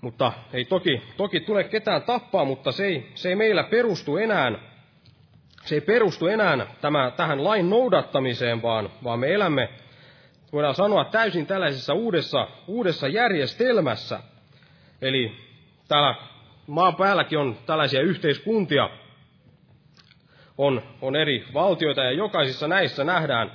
Mutta 0.01 0.33
ei 0.53 0.65
toki, 0.65 1.03
toki 1.17 1.41
tule 1.41 1.65
ketään 1.65 2.03
tappaa, 2.03 2.45
mutta 2.45 2.73
se 2.73 2.87
ei, 2.87 3.11
se 3.15 3.29
ei 3.29 3.37
meillä 3.37 3.63
perustu 3.63 4.17
enää, 4.17 4.53
se 5.65 5.75
ei 5.75 5.81
perustu 5.81 6.27
enää 6.27 6.67
tämä, 6.81 7.13
tähän 7.17 7.45
lain 7.45 7.71
noudattamiseen, 7.71 8.63
vaan, 8.63 8.91
vaan 9.05 9.19
me 9.19 9.35
elämme, 9.35 9.69
voidaan 10.53 10.75
sanoa, 10.75 11.05
täysin 11.05 11.47
tällaisessa 11.47 11.95
uudessa, 11.95 12.49
uudessa 12.67 13.09
järjestelmässä. 13.09 14.21
Eli 15.03 15.33
täällä 15.89 16.15
maan 16.67 16.97
päälläkin 16.97 17.39
on 17.39 17.57
tällaisia 17.67 18.01
yhteiskuntia, 18.01 18.91
on, 20.59 20.83
on 21.01 21.17
eri 21.17 21.45
valtioita, 21.55 22.03
ja 22.03 22.13
jokaisissa 22.13 22.69
näissä 22.69 23.05
nähdään, 23.05 23.53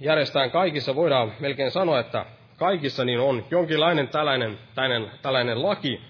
järjestään 0.00 0.50
kaikissa, 0.50 0.94
voidaan 0.94 1.32
melkein 1.40 1.70
sanoa, 1.70 2.00
että 2.00 2.26
kaikissa 2.56 3.04
niin 3.04 3.20
on 3.20 3.44
jonkinlainen 3.50 4.08
tällainen, 4.08 4.58
tällainen, 4.74 5.10
tällainen 5.22 5.62
laki, 5.62 6.00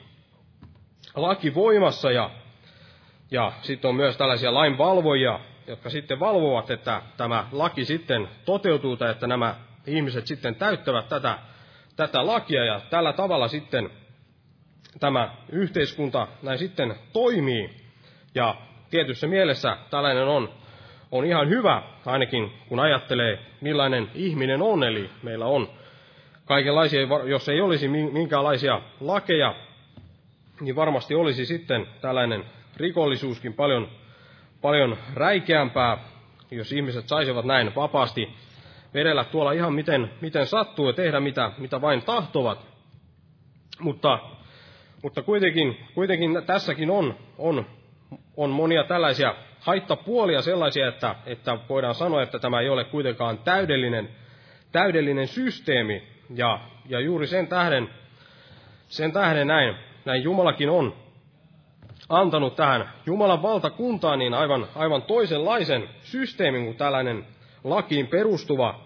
laki 1.15 1.55
voimassa, 1.55 2.11
ja, 2.11 2.31
ja 3.31 3.53
sitten 3.63 3.89
on 3.89 3.95
myös 3.95 4.17
tällaisia 4.17 4.55
lainvalvojia, 4.55 5.41
jotka 5.67 5.91
sitten 5.91 6.21
valvovat, 6.21 6.71
että 6.71 7.03
tämä 7.17 7.47
laki 7.53 7.85
sitten 7.85 8.29
toteutuu, 8.45 8.97
tai 8.97 9.11
että 9.11 9.27
nämä 9.27 9.55
ihmiset 9.87 10.27
sitten 10.27 10.55
täyttävät 10.55 11.09
tätä, 11.09 11.39
tätä 11.97 12.27
lakia, 12.27 12.65
ja 12.65 12.81
tällä 12.91 13.13
tavalla 13.13 13.49
sitten 13.49 13.91
tämä 15.01 15.35
yhteiskunta 15.53 16.29
näin 16.43 16.59
sitten 16.59 16.95
toimii. 17.13 17.71
Ja 18.35 18.55
tietyssä 18.91 19.27
mielessä 19.27 19.77
tällainen 19.91 20.29
on, 20.29 20.49
on 21.11 21.25
ihan 21.25 21.49
hyvä, 21.49 21.83
ainakin 22.07 22.53
kun 22.69 22.81
ajattelee, 22.81 23.39
millainen 23.61 24.11
ihminen 24.15 24.63
on. 24.63 24.83
Eli 24.83 25.11
meillä 25.23 25.47
on 25.47 25.69
kaikenlaisia, 26.45 27.01
jos 27.27 27.49
ei 27.49 27.61
olisi 27.61 27.89
minkäänlaisia 27.89 28.81
lakeja, 29.01 29.55
niin 30.61 30.77
varmasti 30.77 31.15
olisi 31.15 31.47
sitten 31.47 31.87
tällainen 32.01 32.45
rikollisuuskin 32.77 33.55
paljon, 33.55 33.89
paljon 34.61 34.97
räikeämpää, 35.15 35.99
jos 36.51 36.73
ihmiset 36.73 37.09
saisivat 37.09 37.45
näin 37.45 37.75
vapaasti 37.75 38.29
vedellä 38.95 39.25
tuolla 39.25 39.53
ihan 39.53 39.75
miten, 39.75 40.11
miten 40.21 40.47
sattuu 40.47 40.87
ja 40.87 40.93
tehdä 40.93 41.21
mitä, 41.21 41.53
mitä 41.59 41.81
vain 41.81 42.03
tahtovat. 42.03 42.67
Mutta, 43.81 44.19
mutta 45.03 45.23
kuitenkin, 45.23 45.77
kuitenkin 45.95 46.43
tässäkin 46.47 46.91
on, 46.91 47.17
on 47.39 47.67
on 48.37 48.51
monia 48.51 48.85
tällaisia 48.85 49.35
haittapuolia 49.61 50.43
sellaisia, 50.43 50.89
että, 50.89 51.15
että 51.27 51.59
voidaan 51.69 51.95
sanoa, 51.95 52.23
että 52.23 52.39
tämä 52.39 52.61
ei 52.61 52.69
ole 52.69 52.85
kuitenkaan 52.85 53.39
täydellinen, 53.39 54.09
täydellinen 54.73 55.29
systeemi. 55.29 56.03
Ja, 56.35 56.61
ja 56.89 57.01
juuri 57.01 57.27
sen 57.27 57.47
tähden, 57.47 57.89
sen 58.89 59.13
tähden 59.13 59.47
näin, 59.47 59.77
näin 60.05 60.23
Jumalakin 60.23 60.71
on 60.71 60.95
antanut 62.09 62.57
tähän 62.57 62.91
Jumalan 63.07 63.43
valtakuntaan 63.43 64.19
niin 64.19 64.35
aivan, 64.35 64.67
aivan 64.75 65.03
toisenlaisen 65.03 65.89
systeemin 66.03 66.65
kuin 66.65 66.77
tällainen 66.77 67.27
lakiin 67.65 68.07
perustuva, 68.07 68.81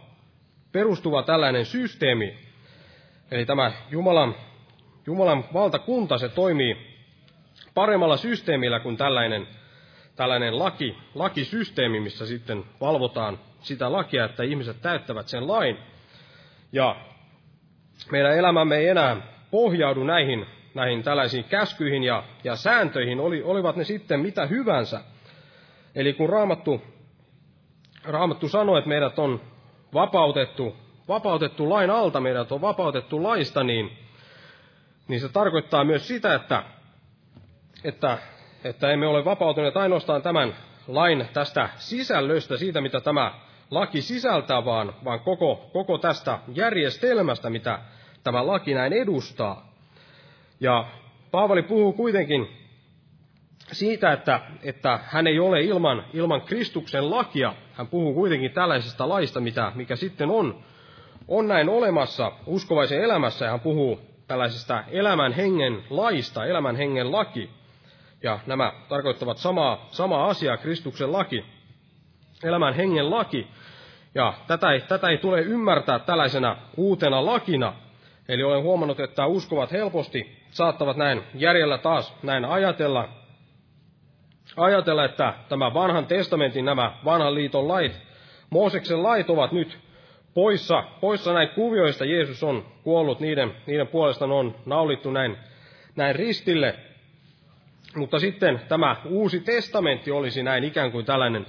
perustuva 0.73 1.23
tällainen 1.23 1.67
systeemi. 1.67 2.35
Eli 3.31 3.47
tämä 3.47 3.73
Jumalan, 3.91 4.35
Jumalan 5.07 5.45
valtakunta, 5.55 6.19
se 6.19 6.29
toimii 6.29 6.77
paremmalla 7.75 8.17
systeemillä 8.17 8.81
kuin 8.81 8.97
tällainen, 8.97 9.49
tällainen 10.17 10.59
laki, 10.59 10.97
lakisysteemi, 11.15 12.01
missä 12.01 12.27
sitten 12.27 12.65
valvotaan 12.81 13.39
sitä 13.61 13.93
lakia, 13.93 14.25
että 14.25 14.43
ihmiset 14.43 14.83
täyttävät 14.83 15.29
sen 15.29 15.49
lain. 15.49 15.79
Ja 16.73 16.97
meidän 18.13 18.39
elämämme 18.39 18.77
ei 18.77 18.89
enää 18.89 19.17
pohjaudu 19.51 20.05
näihin, 20.05 20.47
näihin 20.75 21.03
tällaisiin 21.03 21.45
käskyihin 21.45 22.05
ja, 22.05 22.23
ja 22.45 22.57
sääntöihin, 22.57 23.21
oli, 23.21 23.43
olivat 23.43 23.77
ne 23.77 23.85
sitten 23.85 24.21
mitä 24.21 24.47
hyvänsä. 24.47 25.01
Eli 25.95 26.13
kun 26.13 26.29
Raamattu, 26.29 26.83
Raamattu 28.05 28.49
sanoi, 28.49 28.79
että 28.79 28.89
meidät 28.89 29.19
on 29.19 29.41
vapautettu, 29.95 30.77
vapautettu 31.09 31.71
lain 31.71 31.91
alta, 31.91 32.21
meidät 32.21 32.53
on 32.53 32.61
vapautettu 32.61 33.23
laista, 33.23 33.65
niin, 33.65 34.04
niin 35.09 35.21
se 35.21 35.29
tarkoittaa 35.29 35.85
myös 35.85 36.09
sitä, 36.09 36.35
että 36.35 36.63
että, 37.85 38.19
että 38.65 38.91
emme 38.91 39.07
ole 39.07 39.25
vapautuneet 39.25 39.77
ainoastaan 39.77 40.23
tämän 40.23 40.57
lain 40.89 41.29
tästä 41.33 41.69
sisällöstä, 41.77 42.57
siitä 42.57 42.81
mitä 42.81 43.01
tämä 43.01 43.35
laki 43.71 44.03
sisältää, 44.03 44.65
vaan, 44.65 44.95
vaan 45.05 45.21
koko, 45.21 45.71
koko 45.73 45.99
tästä 45.99 46.39
järjestelmästä, 46.55 47.51
mitä 47.51 47.79
tämä 48.25 48.47
laki 48.47 48.75
näin 48.75 48.93
edustaa. 48.93 49.75
Ja 50.61 50.85
Paavali 51.31 51.63
puhuu 51.63 51.93
kuitenkin 51.93 52.49
siitä, 53.73 54.13
että, 54.13 54.41
että 54.63 55.01
hän 55.03 55.27
ei 55.27 55.39
ole 55.39 55.61
ilman, 55.61 56.05
ilman 56.13 56.41
Kristuksen 56.41 57.11
lakia. 57.11 57.55
Hän 57.73 57.87
puhuu 57.87 58.15
kuitenkin 58.15 58.51
tällaisesta 58.51 59.09
laista, 59.09 59.41
mitä, 59.41 59.73
mikä 59.75 59.97
sitten 59.97 60.31
on, 60.31 60.65
on 61.29 61.49
näin 61.49 61.69
olemassa 61.69 62.33
uskovaisen 62.47 63.03
elämässä. 63.03 63.45
Ja 63.45 63.51
hän 63.51 63.61
puhuu 63.61 64.14
tällaisesta 64.27 64.85
elämän 64.89 65.33
hengen 65.33 65.85
laista, 65.91 66.47
elämän 66.47 66.77
hengen 66.77 67.13
laki. 67.13 67.51
Ja 68.23 68.39
nämä 68.47 68.73
tarkoittavat 68.89 69.39
samaa, 69.39 69.89
samaa 69.91 70.27
asiaa, 70.27 70.57
Kristuksen 70.57 71.13
laki, 71.13 71.45
elämän 72.45 72.75
hengen 72.75 73.11
laki. 73.11 73.47
Ja 74.15 74.35
tätä 74.47 74.73
ei, 74.73 74.81
tätä 74.81 75.09
ei 75.09 75.19
tule 75.19 75.41
ymmärtää 75.41 75.99
tällaisena 75.99 76.57
uutena 76.77 77.27
lakina. 77.27 77.73
Eli 78.29 78.43
olen 78.43 78.63
huomannut, 78.63 79.01
että 79.01 79.27
uskovat 79.27 79.73
helposti 79.73 80.43
saattavat 80.51 80.97
näin 80.97 81.23
järjellä 81.35 81.79
taas 81.79 82.15
näin 82.23 82.45
ajatella, 82.45 83.09
ajatella, 84.57 85.05
että 85.05 85.35
tämä 85.49 85.75
vanhan 85.75 86.07
testamentin, 86.07 86.65
nämä 86.65 86.93
vanhan 87.05 87.35
liiton 87.35 87.69
lait, 87.69 88.01
Mooseksen 88.51 89.03
lait 89.03 89.31
ovat 89.31 89.53
nyt 89.53 89.79
poissa, 90.35 90.85
poissa 91.01 91.33
näin 91.33 91.49
kuvioista. 91.49 92.05
Jeesus 92.05 92.43
on 92.43 92.67
kuollut, 92.83 93.21
niiden, 93.21 93.53
niiden 93.67 93.87
puolesta 93.87 94.25
on 94.25 94.55
naulittu 94.67 95.11
näin, 95.11 95.37
näin 95.97 96.17
ristille. 96.17 96.75
Mutta 97.97 98.19
sitten 98.19 98.61
tämä 98.69 98.97
uusi 99.05 99.41
testamentti 99.41 100.11
olisi 100.11 100.43
näin 100.43 100.65
ikään 100.65 100.93
kuin 100.93 101.05
tällainen 101.05 101.47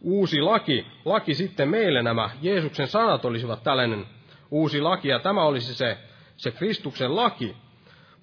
uusi 0.00 0.40
laki. 0.40 0.86
Laki 1.04 1.34
sitten 1.34 1.68
meille 1.68 2.02
nämä 2.02 2.30
Jeesuksen 2.42 2.88
sanat 2.88 3.24
olisivat 3.24 3.62
tällainen 3.62 4.06
uusi 4.50 4.80
laki, 4.80 5.08
ja 5.08 5.18
tämä 5.18 5.44
olisi 5.44 5.74
se, 5.74 5.98
se 6.36 6.50
Kristuksen 6.50 7.16
laki. 7.16 7.56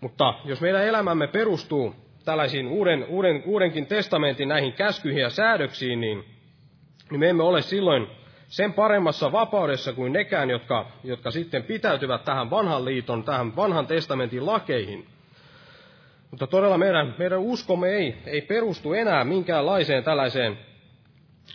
Mutta 0.01 0.33
jos 0.45 0.61
meidän 0.61 0.83
elämämme 0.83 1.27
perustuu 1.27 1.95
tällaisiin 2.25 2.67
uuden, 2.67 3.05
uuden, 3.09 3.43
uudenkin 3.45 3.85
testamentin 3.85 4.49
näihin 4.49 4.73
käskyihin 4.73 5.21
ja 5.21 5.29
säädöksiin, 5.29 6.01
niin, 6.01 6.25
niin 7.11 7.19
me 7.19 7.29
emme 7.29 7.43
ole 7.43 7.61
silloin 7.61 8.07
sen 8.51 8.73
paremmassa 8.73 9.31
vapaudessa 9.31 9.93
kuin 9.93 10.13
nekään, 10.13 10.49
jotka, 10.49 10.85
jotka 11.03 11.31
sitten 11.31 11.63
pitäytyvät 11.63 12.25
tähän 12.25 12.49
vanhan 12.49 12.85
liiton, 12.85 13.23
tähän 13.23 13.55
vanhan 13.55 13.87
testamentin 13.87 14.45
lakeihin. 14.45 15.07
Mutta 16.31 16.47
todella 16.47 16.77
meidän, 16.77 17.15
meidän 17.17 17.39
uskomme 17.39 17.89
ei, 17.89 18.17
ei 18.25 18.41
perustu 18.41 18.93
enää 18.93 19.23
minkäänlaiseen 19.23 20.03
tällaiseen 20.03 20.57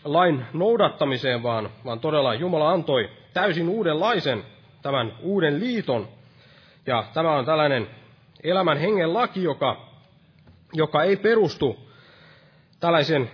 lain 0.05 0.47
noudattamiseen, 0.53 1.43
vaan, 1.43 1.71
vaan 1.85 2.01
todella 2.01 2.35
Jumala 2.35 2.71
antoi 2.71 3.11
täysin 3.35 3.69
uudenlaisen, 3.69 4.45
tämän 4.83 5.13
uuden 5.23 5.61
liiton. 5.61 6.09
Ja 6.87 7.05
tämä 7.15 7.37
on 7.37 7.45
tällainen 7.45 7.87
elämän 8.45 8.79
hengen 8.79 9.15
laki, 9.15 9.43
joka, 9.43 9.91
joka 10.73 11.03
ei 11.03 11.17
perustu 11.17 11.91
tällaisen, 12.81 13.31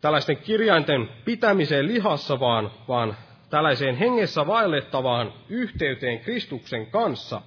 tällaisten 0.00 0.36
kirjainten 0.36 1.08
pitämiseen 1.24 1.86
lihassa, 1.86 2.40
vaan, 2.40 2.70
vaan 2.88 3.16
tällaiseen 3.50 3.96
hengessä 3.96 4.46
vaellettavaan 4.46 5.32
yhteyteen 5.48 6.20
Kristuksen 6.20 6.86
kanssa. 6.86 7.42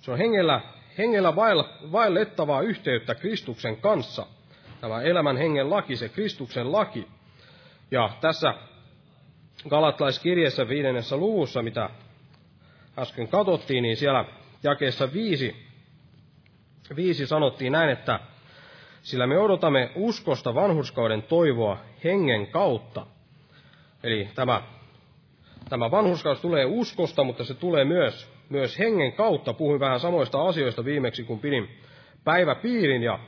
Se 0.00 0.10
on 0.10 0.18
hengellä, 0.18 0.60
hengellä 0.98 1.36
vaellettavaa 1.92 2.60
yhteyttä 2.60 3.14
Kristuksen 3.14 3.76
kanssa. 3.76 4.26
Tämä 4.80 5.02
elämän 5.02 5.36
hengen 5.36 5.70
laki, 5.70 5.96
se 5.96 6.08
Kristuksen 6.08 6.72
laki. 6.72 7.08
Ja 7.90 8.10
tässä 8.20 8.54
Galatlaiskirjassa 9.68 10.68
viidennessä 10.68 11.16
luvussa, 11.16 11.62
mitä 11.62 11.90
äsken 12.98 13.28
katsottiin, 13.28 13.82
niin 13.82 13.96
siellä 13.96 14.24
jakeessa 14.62 15.12
viisi, 15.12 15.66
viisi 16.96 17.26
sanottiin 17.26 17.72
näin, 17.72 17.90
että 17.90 18.20
sillä 19.02 19.26
me 19.26 19.38
odotamme 19.38 19.90
uskosta 19.94 20.54
vanhurskauden 20.54 21.22
toivoa 21.22 21.78
hengen 22.04 22.46
kautta. 22.46 23.06
Eli 24.02 24.28
tämä, 24.34 24.62
tämä 25.68 25.90
vanhurskaus 25.90 26.40
tulee 26.40 26.64
uskosta, 26.64 27.24
mutta 27.24 27.44
se 27.44 27.54
tulee 27.54 27.84
myös, 27.84 28.32
myös 28.48 28.78
hengen 28.78 29.12
kautta. 29.12 29.52
Puhuin 29.52 29.80
vähän 29.80 30.00
samoista 30.00 30.48
asioista 30.48 30.84
viimeksi, 30.84 31.24
kun 31.24 31.38
pidin 31.38 31.68
päiväpiirin, 32.24 33.02
ja 33.02 33.18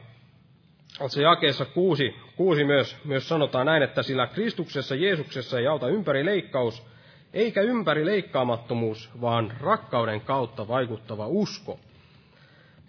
se 1.08 1.22
jakeessa 1.22 1.64
kuusi, 1.64 2.14
kuusi 2.36 2.64
myös, 2.64 2.96
myös 3.04 3.28
sanotaan 3.28 3.66
näin, 3.66 3.82
että 3.82 4.02
sillä 4.02 4.26
Kristuksessa 4.26 4.94
Jeesuksessa 4.94 5.58
ei 5.58 5.66
auta 5.66 5.88
ympäri 5.88 6.24
leikkaus, 6.24 6.86
eikä 7.32 7.60
ympäri 7.60 8.06
leikkaamattomuus, 8.06 9.10
vaan 9.20 9.52
rakkauden 9.60 10.20
kautta 10.20 10.68
vaikuttava 10.68 11.26
usko. 11.26 11.78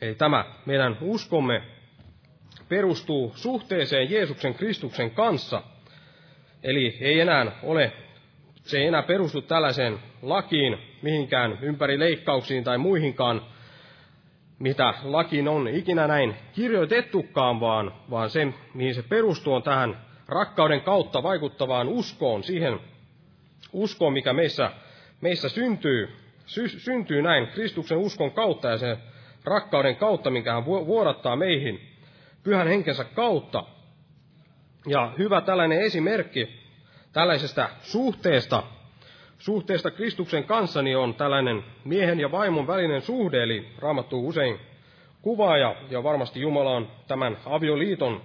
Eli 0.01 0.15
tämä 0.15 0.45
meidän 0.65 0.97
uskomme 1.01 1.61
perustuu 2.70 3.34
suhteeseen 3.36 4.11
Jeesuksen 4.11 4.53
Kristuksen 4.53 5.11
kanssa. 5.11 5.61
Eli 6.63 6.97
ei 7.01 7.20
enää 7.20 7.51
ole, 7.63 7.91
se 8.63 8.78
ei 8.78 8.88
enää 8.88 9.03
perustu 9.03 9.41
tällaiseen 9.41 9.99
lakiin, 10.22 10.78
mihinkään 11.01 11.57
ympäri 11.61 11.99
leikkauksiin 11.99 12.63
tai 12.63 12.78
muihinkaan 12.78 13.41
mitä 14.59 14.93
lakiin 15.03 15.47
on 15.47 15.68
ikinä 15.68 16.07
näin 16.07 16.36
kirjoitettukaan, 16.53 17.59
vaan, 17.59 17.93
vaan 18.09 18.30
se, 18.30 18.47
mihin 18.74 18.95
se 18.95 19.03
perustuu, 19.03 19.53
on 19.53 19.63
tähän 19.63 19.97
rakkauden 20.28 20.82
kautta 20.82 21.24
vaikuttavaan 21.24 21.88
uskoon, 21.88 22.43
siihen 22.43 22.80
uskoon, 23.74 24.13
mikä 24.13 24.34
meissä, 24.34 24.72
meissä 25.22 25.49
syntyy, 25.49 26.09
sy, 26.45 26.70
syntyy 26.70 27.22
näin 27.22 27.47
Kristuksen 27.47 27.97
uskon 27.97 28.32
kautta 28.32 28.68
ja 28.68 28.78
sen 28.78 28.97
rakkauden 29.43 29.95
kautta, 29.95 30.30
minkä 30.30 30.53
hän 30.53 30.66
vuodattaa 30.66 31.36
meihin 31.36 31.94
pyhän 32.45 32.67
henkensä 32.67 33.03
kautta. 33.03 33.63
Ja 34.87 35.13
hyvä 35.17 35.41
tällainen 35.41 35.81
esimerkki 35.81 36.47
tällaisesta 37.13 37.69
suhteesta 37.81 38.63
suhteesta 39.39 39.91
Kristuksen 39.91 40.43
kanssa 40.43 40.81
niin 40.81 40.97
on 40.97 41.15
tällainen 41.15 41.63
miehen 41.83 42.19
ja 42.19 42.31
vaimon 42.31 42.67
välinen 42.67 43.01
suhde, 43.01 43.43
eli 43.43 43.67
raamattu 43.79 44.27
usein 44.27 44.59
kuvaa, 45.21 45.57
ja, 45.57 45.75
ja 45.89 46.03
varmasti 46.03 46.41
Jumala 46.41 46.71
on 46.71 46.91
tämän 47.07 47.37
avioliiton 47.45 48.21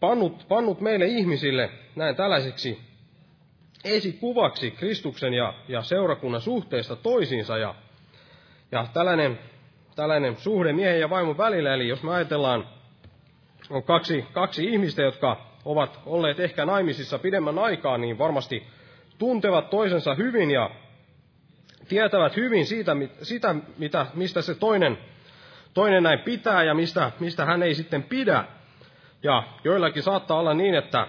pannut, 0.00 0.44
pannut 0.48 0.80
meille 0.80 1.06
ihmisille 1.06 1.70
näin 1.96 2.16
tällaiseksi 2.16 2.80
esikuvaksi 3.84 4.70
Kristuksen 4.70 5.34
ja, 5.34 5.54
ja 5.68 5.82
seurakunnan 5.82 6.40
suhteesta 6.40 6.96
toisiinsa, 6.96 7.58
ja, 7.58 7.74
ja 8.72 8.86
tällainen, 8.92 9.38
tällainen 9.96 10.36
suhde 10.36 10.72
miehen 10.72 11.00
ja 11.00 11.10
vaimon 11.10 11.38
välillä, 11.38 11.74
eli 11.74 11.88
jos 11.88 12.02
me 12.02 12.14
ajatellaan, 12.14 12.68
on 13.70 13.82
kaksi, 13.82 14.24
kaksi 14.32 14.64
ihmistä, 14.64 15.02
jotka 15.02 15.36
ovat 15.64 16.00
olleet 16.06 16.40
ehkä 16.40 16.66
naimisissa 16.66 17.18
pidemmän 17.18 17.58
aikaa, 17.58 17.98
niin 17.98 18.18
varmasti 18.18 18.66
tuntevat 19.18 19.70
toisensa 19.70 20.14
hyvin 20.14 20.50
ja 20.50 20.70
tietävät 21.88 22.36
hyvin 22.36 22.66
siitä, 22.66 22.96
sitä, 23.22 23.54
mitä, 23.78 24.06
mistä 24.14 24.42
se 24.42 24.54
toinen, 24.54 24.98
toinen 25.74 26.02
näin 26.02 26.18
pitää 26.18 26.62
ja 26.62 26.74
mistä, 26.74 27.12
mistä 27.20 27.44
hän 27.44 27.62
ei 27.62 27.74
sitten 27.74 28.02
pidä. 28.02 28.44
Ja 29.22 29.42
joillakin 29.64 30.02
saattaa 30.02 30.38
olla 30.38 30.54
niin, 30.54 30.74
että 30.74 31.06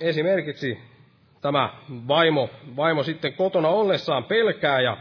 esimerkiksi 0.00 0.78
tämä 1.40 1.70
vaimo, 2.08 2.50
vaimo 2.76 3.02
sitten 3.02 3.32
kotona 3.32 3.68
ollessaan 3.68 4.24
pelkää 4.24 4.80
ja, 4.80 4.96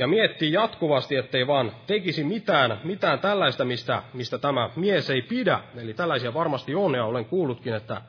ja 0.00 0.06
miettii 0.06 0.52
jatkuvasti, 0.52 1.16
ettei 1.16 1.46
vaan 1.46 1.72
tekisi 1.86 2.24
mitään, 2.24 2.80
mitään 2.84 3.18
tällaista, 3.18 3.64
mistä, 3.64 4.02
mistä 4.14 4.38
tämä 4.38 4.70
mies 4.76 5.10
ei 5.10 5.22
pidä. 5.22 5.60
Eli 5.76 5.94
tällaisia 5.94 6.34
varmasti 6.34 6.74
on 6.74 6.94
ja 6.94 7.04
olen 7.04 7.24
kuullutkin, 7.24 7.74
että 7.74 8.02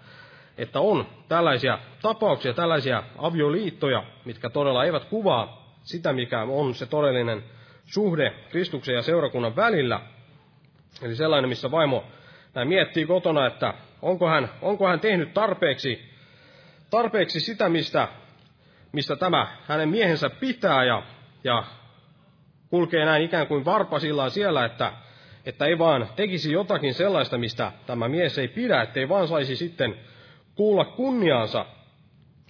että 0.57 0.79
on 0.79 1.07
tällaisia 1.27 1.79
tapauksia, 2.01 2.53
tällaisia 2.53 3.03
avioliittoja, 3.17 4.03
mitkä 4.25 4.49
todella 4.49 4.85
eivät 4.85 5.05
kuvaa 5.05 5.75
sitä, 5.83 6.13
mikä 6.13 6.41
on 6.41 6.75
se 6.75 6.85
todellinen 6.85 7.43
suhde 7.85 8.33
Kristuksen 8.49 8.95
ja 8.95 9.01
seurakunnan 9.01 9.55
välillä. 9.55 10.01
Eli 11.01 11.15
sellainen, 11.15 11.49
missä 11.49 11.71
vaimo 11.71 12.03
näin 12.53 12.67
miettii 12.67 13.05
kotona, 13.05 13.47
että 13.47 13.73
onko 14.01 14.27
hän, 14.27 14.49
onko 14.61 14.87
hän 14.87 14.99
tehnyt 14.99 15.33
tarpeeksi, 15.33 16.11
tarpeeksi 16.89 17.39
sitä, 17.39 17.69
mistä, 17.69 18.07
mistä 18.91 19.15
tämä 19.15 19.47
hänen 19.67 19.89
miehensä 19.89 20.29
pitää, 20.29 20.83
ja, 20.83 21.03
ja 21.43 21.63
kulkee 22.71 23.05
näin 23.05 23.23
ikään 23.23 23.47
kuin 23.47 23.65
varpasillaan 23.65 24.31
siellä, 24.31 24.65
että, 24.65 24.93
että 25.45 25.65
ei 25.65 25.79
vaan 25.79 26.07
tekisi 26.15 26.51
jotakin 26.51 26.93
sellaista, 26.93 27.37
mistä 27.37 27.71
tämä 27.85 28.07
mies 28.07 28.37
ei 28.37 28.47
pidä, 28.47 28.81
ettei 28.81 29.09
vaan 29.09 29.27
saisi 29.27 29.55
sitten 29.55 29.95
kuulla 30.55 30.85
kunniaansa. 30.85 31.65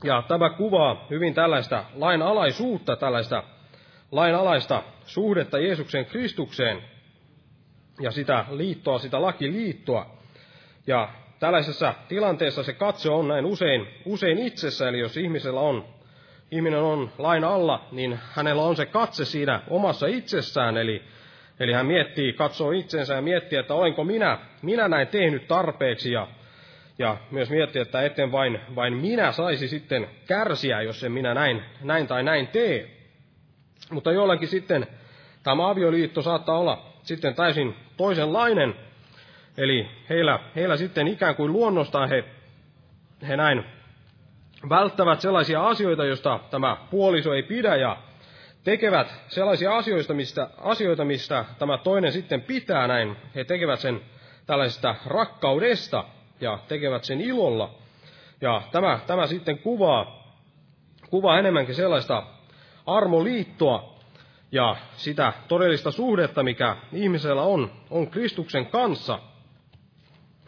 Ja 0.03 0.23
tämä 0.27 0.49
kuvaa 0.49 1.05
hyvin 1.09 1.33
tällaista 1.33 1.83
lainalaisuutta, 1.93 2.95
tällaista 2.95 3.43
lainalaista 4.11 4.83
suhdetta 5.05 5.59
Jeesuksen 5.59 6.05
Kristukseen 6.05 6.81
ja 7.99 8.11
sitä 8.11 8.45
liittoa, 8.51 8.99
sitä 8.99 9.21
lakiliittoa. 9.21 10.17
Ja 10.87 11.09
tällaisessa 11.39 11.93
tilanteessa 12.07 12.63
se 12.63 12.73
katse 12.73 13.09
on 13.09 13.27
näin 13.27 13.45
usein, 13.45 13.87
usein 14.05 14.39
itsessä, 14.39 14.89
eli 14.89 14.99
jos 14.99 15.17
ihmisellä 15.17 15.59
on, 15.59 15.85
ihminen 16.51 16.79
on 16.79 17.11
lain 17.17 17.43
alla, 17.43 17.85
niin 17.91 18.19
hänellä 18.31 18.61
on 18.61 18.75
se 18.75 18.85
katse 18.85 19.25
siinä 19.25 19.61
omassa 19.69 20.07
itsessään, 20.07 20.77
eli, 20.77 21.03
eli 21.59 21.73
hän 21.73 21.85
miettii, 21.85 22.33
katsoo 22.33 22.71
itsensä 22.71 23.13
ja 23.13 23.21
miettii, 23.21 23.59
että 23.59 23.73
olenko 23.73 24.03
minä, 24.03 24.37
minä 24.61 24.87
näin 24.87 25.07
tehnyt 25.07 25.47
tarpeeksi, 25.47 26.11
ja 26.11 26.27
ja 26.99 27.17
myös 27.31 27.49
miettiä, 27.49 27.81
että 27.81 28.01
etten 28.01 28.31
vain, 28.31 28.59
vain 28.75 28.97
minä 28.97 29.31
saisi 29.31 29.67
sitten 29.67 30.07
kärsiä, 30.27 30.81
jos 30.81 31.03
en 31.03 31.11
minä 31.11 31.33
näin, 31.33 31.63
näin 31.83 32.07
tai 32.07 32.23
näin 32.23 32.47
tee. 32.47 32.89
Mutta 33.91 34.11
jollakin 34.11 34.47
sitten 34.47 34.87
tämä 35.43 35.69
avioliitto 35.69 36.21
saattaa 36.21 36.57
olla 36.57 36.93
sitten 37.03 37.35
täysin 37.35 37.75
toisenlainen. 37.97 38.75
Eli 39.57 39.87
heillä, 40.09 40.39
heillä 40.55 40.77
sitten 40.77 41.07
ikään 41.07 41.35
kuin 41.35 41.53
luonnostaan 41.53 42.09
he, 42.09 42.23
he 43.27 43.37
näin 43.37 43.65
välttävät 44.69 45.21
sellaisia 45.21 45.67
asioita, 45.67 46.05
joista 46.05 46.39
tämä 46.51 46.77
puoliso 46.91 47.33
ei 47.33 47.43
pidä 47.43 47.75
ja 47.75 47.97
tekevät 48.63 49.13
sellaisia 49.27 49.77
asioita, 49.77 50.13
mistä, 50.13 50.49
asioita, 50.57 51.05
mistä 51.05 51.45
tämä 51.59 51.77
toinen 51.77 52.11
sitten 52.11 52.41
pitää 52.41 52.87
näin. 52.87 53.17
He 53.35 53.43
tekevät 53.43 53.79
sen 53.79 54.01
tällaisesta 54.45 54.95
rakkaudesta, 55.05 56.03
ja 56.41 56.59
tekevät 56.67 57.03
sen 57.03 57.21
ilolla. 57.21 57.73
Ja 58.41 58.61
tämä, 58.71 58.99
tämä 59.07 59.27
sitten 59.27 59.57
kuvaa, 59.59 60.33
kuvaa 61.09 61.39
enemmänkin 61.39 61.75
sellaista 61.75 62.23
armoliittoa 62.85 63.95
ja 64.51 64.75
sitä 64.97 65.33
todellista 65.47 65.91
suhdetta, 65.91 66.43
mikä 66.43 66.77
ihmisellä 66.93 67.41
on, 67.41 67.71
on 67.89 68.07
Kristuksen 68.07 68.65
kanssa. 68.65 69.19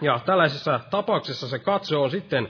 Ja 0.01 0.19
tällaisessa 0.25 0.79
tapauksessa 0.89 1.47
se 1.47 1.59
katse 1.59 1.95
on 1.95 2.11
sitten 2.11 2.49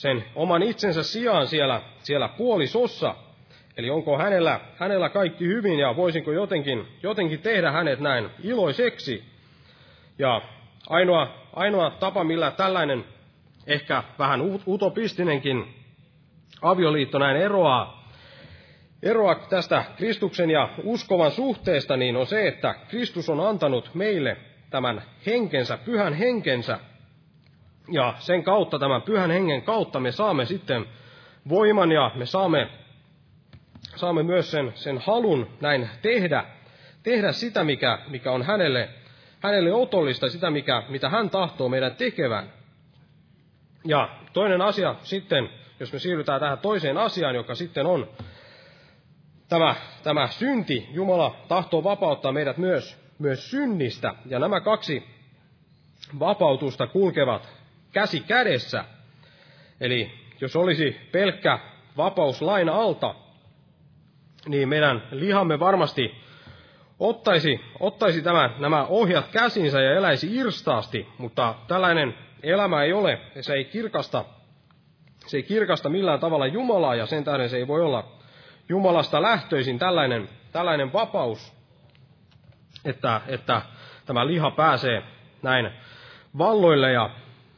sen 0.00 0.24
oman 0.34 0.62
itsensä 0.62 1.02
sijaan 1.02 1.46
siellä, 1.46 1.82
siellä 2.02 2.28
puolisossa. 2.28 3.14
Eli 3.76 3.90
onko 3.90 4.18
hänellä, 4.18 4.60
hänellä 4.76 5.08
kaikki 5.08 5.46
hyvin 5.46 5.78
ja 5.78 5.96
voisinko 5.96 6.32
jotenkin, 6.32 6.86
jotenkin 7.02 7.40
tehdä 7.40 7.70
hänet 7.70 8.00
näin 8.00 8.30
iloiseksi. 8.42 9.24
Ja 10.18 10.42
Ainoa, 10.88 11.34
ainoa 11.52 11.90
tapa, 11.90 12.24
millä 12.24 12.50
tällainen 12.50 13.04
ehkä 13.66 14.02
vähän 14.18 14.40
utopistinenkin 14.66 15.74
avioliitto 16.62 17.18
näin 17.18 17.36
eroaa, 17.36 18.10
eroaa 19.02 19.34
tästä 19.34 19.84
Kristuksen 19.96 20.50
ja 20.50 20.68
uskovan 20.84 21.30
suhteesta, 21.30 21.96
niin 21.96 22.16
on 22.16 22.26
se, 22.26 22.48
että 22.48 22.74
Kristus 22.88 23.28
on 23.28 23.40
antanut 23.40 23.90
meille 23.94 24.36
tämän 24.70 25.02
henkensä, 25.26 25.76
pyhän 25.76 26.14
henkensä. 26.14 26.78
Ja 27.88 28.14
sen 28.18 28.44
kautta, 28.44 28.78
tämän 28.78 29.02
pyhän 29.02 29.30
hengen 29.30 29.62
kautta 29.62 30.00
me 30.00 30.12
saamme 30.12 30.44
sitten 30.46 30.86
voiman 31.48 31.92
ja 31.92 32.10
me 32.14 32.26
saamme, 32.26 32.68
saamme 33.96 34.22
myös 34.22 34.50
sen, 34.50 34.72
sen 34.74 34.98
halun 34.98 35.48
näin 35.60 35.88
tehdä, 36.02 36.44
tehdä 37.02 37.32
sitä, 37.32 37.64
mikä, 37.64 37.98
mikä 38.08 38.32
on 38.32 38.42
hänelle, 38.42 38.88
hänelle 39.42 39.72
otollista, 39.72 40.28
sitä, 40.28 40.50
mikä, 40.50 40.82
mitä 40.88 41.08
hän 41.08 41.30
tahtoo 41.30 41.68
meidän 41.68 41.96
tekevän. 41.96 42.52
Ja 43.84 44.08
toinen 44.32 44.62
asia 44.62 44.94
sitten, 45.02 45.48
jos 45.80 45.92
me 45.92 45.98
siirrytään 45.98 46.40
tähän 46.40 46.58
toiseen 46.58 46.98
asiaan, 46.98 47.34
joka 47.34 47.54
sitten 47.54 47.86
on 47.86 48.08
tämä, 49.48 49.74
tämä 50.02 50.28
synti. 50.28 50.88
Jumala 50.92 51.36
tahtoo 51.48 51.84
vapauttaa 51.84 52.32
meidät 52.32 52.56
myös, 52.56 52.98
myös 53.18 53.50
synnistä. 53.50 54.14
Ja 54.26 54.38
nämä 54.38 54.60
kaksi 54.60 55.04
vapautusta 56.18 56.86
kulkevat 56.86 57.59
käsi 57.92 58.20
kädessä. 58.20 58.84
Eli 59.80 60.10
jos 60.40 60.56
olisi 60.56 61.00
pelkkä 61.12 61.58
vapaus 61.96 62.42
lain 62.42 62.68
alta, 62.68 63.14
niin 64.48 64.68
meidän 64.68 65.02
lihamme 65.10 65.60
varmasti 65.60 66.14
ottaisi, 66.98 67.60
ottaisi 67.80 68.22
tämän, 68.22 68.54
nämä 68.58 68.84
ohjat 68.84 69.28
käsinsä 69.28 69.80
ja 69.80 69.94
eläisi 69.94 70.36
irstaasti, 70.36 71.08
mutta 71.18 71.54
tällainen 71.68 72.14
elämä 72.42 72.82
ei 72.82 72.92
ole, 72.92 73.20
se 73.40 73.52
ei 73.54 73.64
kirkasta, 73.64 74.24
se 75.26 75.36
ei 75.36 75.42
kirkasta 75.42 75.88
millään 75.88 76.20
tavalla 76.20 76.46
Jumalaa, 76.46 76.94
ja 76.94 77.06
sen 77.06 77.24
tähden 77.24 77.48
se 77.48 77.56
ei 77.56 77.68
voi 77.68 77.82
olla 77.82 78.12
Jumalasta 78.68 79.22
lähtöisin 79.22 79.78
tällainen, 79.78 80.28
tällainen 80.52 80.92
vapaus, 80.92 81.52
että, 82.84 83.20
että 83.26 83.62
tämä 84.06 84.26
liha 84.26 84.50
pääsee 84.50 85.02
näin 85.42 85.70
valloille 86.38 86.92
ja, 86.92 87.10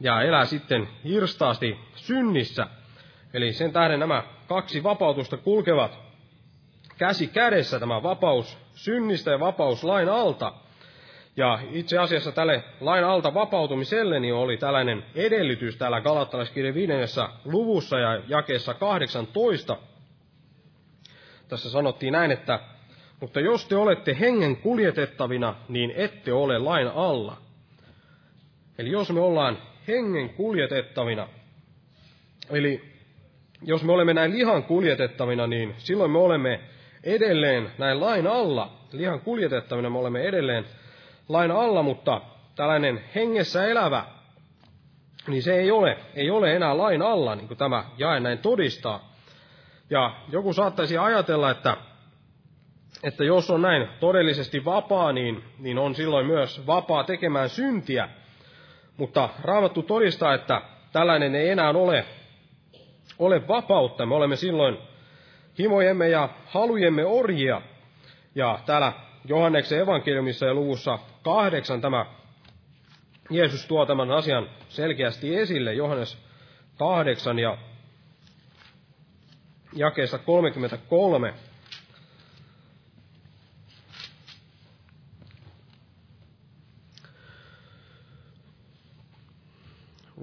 ja 0.03 0.21
elää 0.21 0.45
sitten 0.45 0.87
irstaasti 1.05 1.79
synnissä. 1.95 2.67
Eli 3.33 3.53
sen 3.53 3.73
tähden 3.73 3.99
nämä 3.99 4.23
kaksi 4.47 4.83
vapautusta 4.83 5.37
kulkevat 5.37 5.99
käsi 6.97 7.27
kädessä, 7.27 7.79
tämä 7.79 8.03
vapaus 8.03 8.57
synnistä 8.75 9.31
ja 9.31 9.39
vapaus 9.39 9.83
lain 9.83 10.09
alta. 10.09 10.53
Ja 11.37 11.59
itse 11.71 11.97
asiassa 11.97 12.31
tälle 12.31 12.63
lain 12.81 13.05
alta 13.05 13.33
vapautumiselle 13.33 14.19
niin 14.19 14.33
oli 14.33 14.57
tällainen 14.57 15.05
edellytys 15.15 15.77
täällä 15.77 16.01
Galattalaiskirjan 16.01 16.75
viidennessä 16.75 17.29
luvussa 17.45 17.99
ja 17.99 18.21
jakeessa 18.27 18.73
18. 18.73 19.77
Tässä 21.47 21.69
sanottiin 21.69 22.13
näin, 22.13 22.31
että 22.31 22.59
mutta 23.19 23.39
jos 23.39 23.65
te 23.67 23.75
olette 23.75 24.17
hengen 24.19 24.57
kuljetettavina, 24.57 25.55
niin 25.69 25.93
ette 25.95 26.33
ole 26.33 26.59
lain 26.59 26.87
alla. 26.87 27.37
Eli 28.77 28.91
jos 28.91 29.11
me 29.11 29.19
ollaan 29.19 29.57
hengen 29.87 30.29
kuljetettavina, 30.29 31.27
eli 32.49 32.93
jos 33.61 33.83
me 33.83 33.91
olemme 33.91 34.13
näin 34.13 34.31
lihan 34.33 34.63
kuljetettavina, 34.63 35.47
niin 35.47 35.75
silloin 35.77 36.11
me 36.11 36.17
olemme 36.17 36.59
edelleen 37.03 37.71
näin 37.77 37.99
lain 37.99 38.27
alla. 38.27 38.71
Lihan 38.91 39.19
kuljetettavina 39.19 39.89
me 39.89 39.97
olemme 39.97 40.21
edelleen 40.21 40.65
lain 41.29 41.51
alla, 41.51 41.83
mutta 41.83 42.21
tällainen 42.55 43.03
hengessä 43.15 43.65
elävä, 43.65 44.05
niin 45.27 45.43
se 45.43 45.55
ei 45.55 45.71
ole, 45.71 45.97
ei 46.15 46.29
ole 46.29 46.55
enää 46.55 46.77
lain 46.77 47.01
alla, 47.01 47.35
niin 47.35 47.47
kuin 47.47 47.57
tämä 47.57 47.83
jae 47.97 48.19
näin 48.19 48.37
todistaa. 48.37 49.13
Ja 49.89 50.15
joku 50.29 50.53
saattaisi 50.53 50.97
ajatella, 50.97 51.51
että, 51.51 51.77
että 53.03 53.23
jos 53.23 53.49
on 53.49 53.61
näin 53.61 53.87
todellisesti 53.99 54.65
vapaa, 54.65 55.13
niin, 55.13 55.43
niin 55.59 55.77
on 55.77 55.95
silloin 55.95 56.25
myös 56.25 56.67
vapaa 56.67 57.03
tekemään 57.03 57.49
syntiä. 57.49 58.09
Mutta 58.97 59.29
Raamattu 59.41 59.83
todistaa, 59.83 60.33
että 60.33 60.61
tällainen 60.91 61.35
ei 61.35 61.49
enää 61.49 61.69
ole, 61.69 62.05
ole 63.19 63.47
vapautta. 63.47 64.05
Me 64.05 64.15
olemme 64.15 64.35
silloin 64.35 64.77
himojemme 65.59 66.09
ja 66.09 66.29
halujemme 66.45 67.05
orjia. 67.05 67.61
Ja 68.35 68.59
täällä 68.65 68.93
Johanneksen 69.25 69.79
evankeliumissa 69.79 70.45
ja 70.45 70.53
luvussa 70.53 70.99
kahdeksan 71.23 71.81
tämä 71.81 72.05
Jeesus 73.29 73.65
tuo 73.65 73.85
tämän 73.85 74.11
asian 74.11 74.49
selkeästi 74.69 75.37
esille. 75.37 75.73
Johannes 75.73 76.17
kahdeksan 76.77 77.39
ja 77.39 77.57
jakeessa 79.75 80.17
33. 80.17 81.33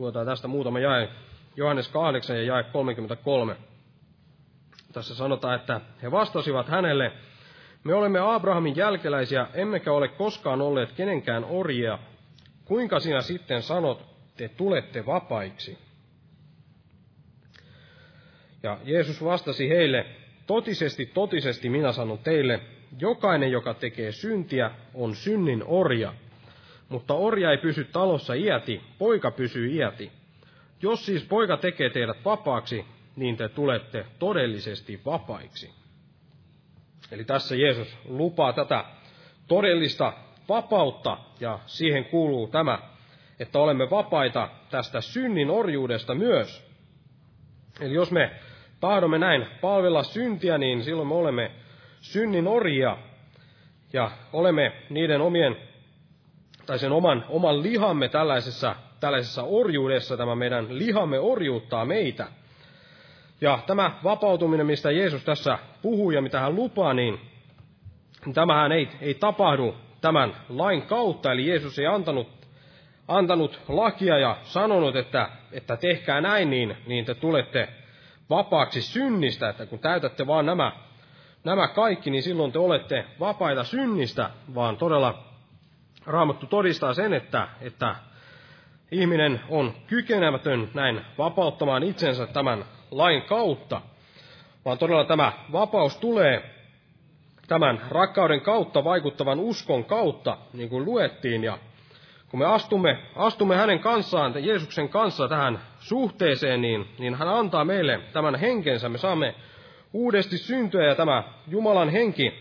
Luetaan 0.01 0.27
tästä 0.27 0.49
muutama 0.49 0.79
jae. 0.79 1.09
Johannes 1.57 1.89
8 1.89 2.37
ja 2.37 2.43
jae 2.43 2.63
33. 2.63 3.57
Tässä 4.93 5.15
sanotaan, 5.15 5.55
että 5.55 5.81
he 6.03 6.11
vastasivat 6.11 6.69
hänelle, 6.69 7.13
me 7.85 7.95
olemme 7.95 8.19
Abrahamin 8.35 8.77
jälkeläisiä, 8.77 9.47
emmekä 9.55 9.93
ole 9.93 10.09
koskaan 10.09 10.61
olleet 10.61 10.93
kenenkään 10.93 11.45
orjia. 11.45 11.99
Kuinka 12.65 13.01
sinä 13.01 13.21
sitten 13.21 13.63
sanot, 13.63 14.07
te 14.37 14.49
tulette 14.49 15.07
vapaiksi? 15.07 15.79
Ja 18.63 18.79
Jeesus 18.85 19.25
vastasi 19.25 19.69
heille, 19.69 20.07
totisesti, 20.47 21.07
totisesti 21.07 21.71
minä 21.71 21.93
sanon 21.93 22.19
teille, 22.19 22.61
jokainen, 22.99 23.51
joka 23.51 23.75
tekee 23.75 24.13
syntiä, 24.13 24.71
on 24.95 25.15
synnin 25.15 25.65
orja. 25.67 26.15
Mutta 26.91 27.15
orja 27.15 27.51
ei 27.51 27.59
pysy 27.59 27.85
talossa 27.85 28.35
iäti, 28.35 28.81
poika 28.99 29.31
pysyy 29.31 29.73
iäti. 29.73 30.13
Jos 30.83 31.07
siis 31.07 31.25
poika 31.25 31.57
tekee 31.57 31.91
teidät 31.91 32.25
vapaaksi, 32.25 32.85
niin 33.17 33.37
te 33.37 33.49
tulette 33.49 34.07
todellisesti 34.19 35.01
vapaiksi. 35.07 35.71
Eli 37.13 37.25
tässä 37.25 37.57
Jeesus 37.57 37.99
lupaa 38.05 38.53
tätä 38.53 38.85
todellista 39.49 40.13
vapautta, 40.49 41.19
ja 41.41 41.59
siihen 41.67 42.05
kuuluu 42.05 42.49
tämä, 42.49 42.79
että 43.41 43.59
olemme 43.59 43.91
vapaita 43.91 44.49
tästä 44.71 45.01
synnin 45.01 45.51
orjuudesta 45.51 46.15
myös. 46.15 46.71
Eli 47.81 47.95
jos 47.95 48.11
me 48.11 48.31
tahdomme 48.81 49.19
näin 49.19 49.47
palvella 49.61 50.03
syntiä, 50.03 50.59
niin 50.59 50.85
silloin 50.85 51.09
me 51.09 51.15
olemme 51.15 51.51
synnin 52.01 52.49
orjia 52.49 52.97
ja 53.93 54.11
olemme 54.33 54.73
niiden 54.91 55.21
omien, 55.21 55.57
tai 56.71 56.79
sen 56.79 56.93
oman, 56.93 57.25
oman 57.29 57.63
lihamme 57.63 58.09
tällaisessa, 58.09 58.77
tällaisessa 59.01 59.43
orjuudessa, 59.43 60.17
tämä 60.17 60.35
meidän 60.35 60.79
lihamme 60.79 61.19
orjuuttaa 61.19 61.85
meitä. 61.85 62.27
Ja 63.41 63.59
tämä 63.67 63.91
vapautuminen, 64.05 64.67
mistä 64.67 64.91
Jeesus 64.91 65.25
tässä 65.25 65.59
puhuu 65.83 66.11
ja 66.11 66.23
mitä 66.23 66.41
hän 66.41 66.57
lupaa, 66.57 66.95
niin 66.95 67.21
tämähän 68.35 68.73
ei, 68.73 68.89
ei 69.01 69.15
tapahdu 69.15 69.75
tämän 70.01 70.37
lain 70.49 70.83
kautta, 70.83 71.33
eli 71.33 71.49
Jeesus 71.49 71.79
ei 71.79 71.87
antanut, 71.87 72.29
antanut 73.09 73.61
lakia 73.69 74.19
ja 74.19 74.37
sanonut, 74.43 74.97
että, 74.97 75.29
että 75.53 75.77
tehkää 75.77 76.21
näin, 76.21 76.51
niin, 76.51 76.77
niin 76.87 77.05
te 77.05 77.15
tulette 77.15 77.69
vapaaksi 78.31 78.83
synnistä, 78.83 79.49
että 79.49 79.67
kun 79.67 79.79
täytätte 79.79 80.27
vaan 80.27 80.47
nämä, 80.47 80.73
nämä 81.45 81.69
kaikki, 81.69 82.11
niin 82.11 82.23
silloin 82.23 82.53
te 82.53 82.59
olette 82.59 83.05
vapaita 83.21 83.65
synnistä, 83.65 84.31
vaan 84.55 84.77
todella 84.77 85.30
Raamattu 86.07 86.47
todistaa 86.47 86.95
sen, 86.95 87.13
että, 87.13 87.49
että 87.61 87.97
ihminen 88.91 89.41
on 89.49 89.75
kykenemätön 89.87 90.69
näin 90.75 91.01
vapauttamaan 91.19 91.83
itsensä 91.83 92.27
tämän 92.27 92.65
lain 92.91 93.23
kautta, 93.23 93.81
vaan 94.65 94.79
todella 94.79 95.05
tämä 95.05 95.33
vapaus 95.53 95.97
tulee 95.97 96.55
tämän 97.49 97.81
rakkauden 97.89 98.41
kautta 98.41 98.85
vaikuttavan 98.85 99.41
uskon 99.41 99.85
kautta, 99.85 100.37
niin 100.53 100.69
kuin 100.69 100.85
luettiin, 100.85 101.45
ja 101.45 101.59
kun 102.29 102.41
me 102.41 102.47
astumme, 102.47 102.99
astumme 103.17 103.57
hänen 103.57 103.79
kanssaan, 103.79 104.45
Jeesuksen 104.45 104.89
kanssa 104.89 105.29
tähän 105.29 105.61
suhteeseen, 105.79 106.63
niin, 106.63 106.89
niin 106.99 107.15
hän 107.15 107.29
antaa 107.29 107.65
meille 107.65 108.01
tämän 108.13 108.35
henkensä. 108.35 108.89
Me 108.89 108.99
saamme 108.99 109.35
uudesti 109.93 110.39
syntyä 110.39 110.87
ja 110.87 110.95
tämä 110.95 111.25
Jumalan 111.49 111.89
henki 111.89 112.35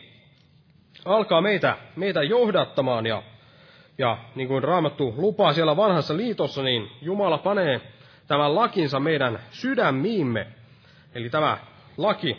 alkaa 1.06 1.42
meitä, 1.42 1.78
meitä 1.96 2.24
johdattamaan. 2.24 3.06
Ja, 3.06 3.24
ja 4.00 4.18
niin 4.36 4.48
kuin 4.48 4.64
Raamattu 4.64 5.14
lupaa 5.18 5.54
siellä 5.54 5.78
vanhassa 5.78 6.18
liitossa, 6.18 6.64
niin 6.64 6.92
Jumala 7.02 7.38
panee 7.38 7.82
tämän 8.28 8.56
lakinsa 8.56 9.00
meidän 9.00 9.40
sydämiimme. 9.52 10.48
Eli 11.16 11.30
tämä 11.30 11.58
laki, 11.98 12.38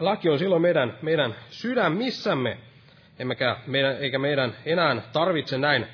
laki 0.00 0.28
on 0.28 0.38
silloin 0.38 0.62
meidän, 0.62 0.98
meidän 1.02 1.34
sydämissämme, 1.50 2.58
emmekä 3.18 3.56
meidän, 3.66 3.96
eikä 3.96 4.18
meidän 4.18 4.54
enää 4.64 4.96
tarvitse 5.12 5.58
näin 5.58 5.86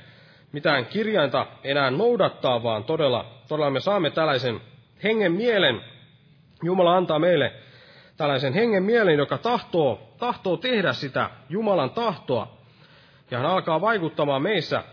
mitään 0.53 0.87
kirjainta 0.87 1.47
enää 1.65 1.91
noudattaa, 1.91 2.63
vaan 2.63 2.85
todella, 2.85 3.27
todella 3.49 3.71
me 3.71 3.81
saamme 3.81 4.11
tällaisen 4.11 4.61
hengen 5.03 5.33
mielen. 5.33 5.81
Jumala 6.63 6.97
antaa 6.97 7.19
meille 7.19 7.53
tällaisen 8.17 8.53
hengen 8.53 8.83
mielen, 8.83 9.19
joka 9.19 9.39
tahtoo, 9.39 10.15
tahtoo 10.19 10.57
tehdä 10.57 10.93
sitä 10.93 11.31
Jumalan 11.49 11.91
tahtoa. 11.91 12.64
Ja 13.31 13.39
hän 13.39 13.47
alkaa 13.47 13.81
vaikuttamaan 13.81 14.43
meissä, 14.43 14.85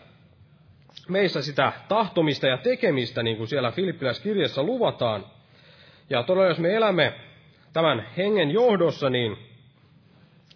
meissä 1.09 1.41
sitä 1.41 1.71
tahtomista 1.87 2.47
ja 2.47 2.57
tekemistä, 2.57 3.23
niin 3.23 3.37
kuin 3.37 3.47
siellä 3.47 3.71
Filippiläiskirjassa 3.71 4.63
luvataan. 4.63 5.25
Ja 6.09 6.23
todella, 6.23 6.47
jos 6.47 6.59
me 6.59 6.75
elämme 6.75 7.13
tämän 7.73 8.05
hengen 8.17 8.51
johdossa, 8.51 9.09
niin, 9.09 9.37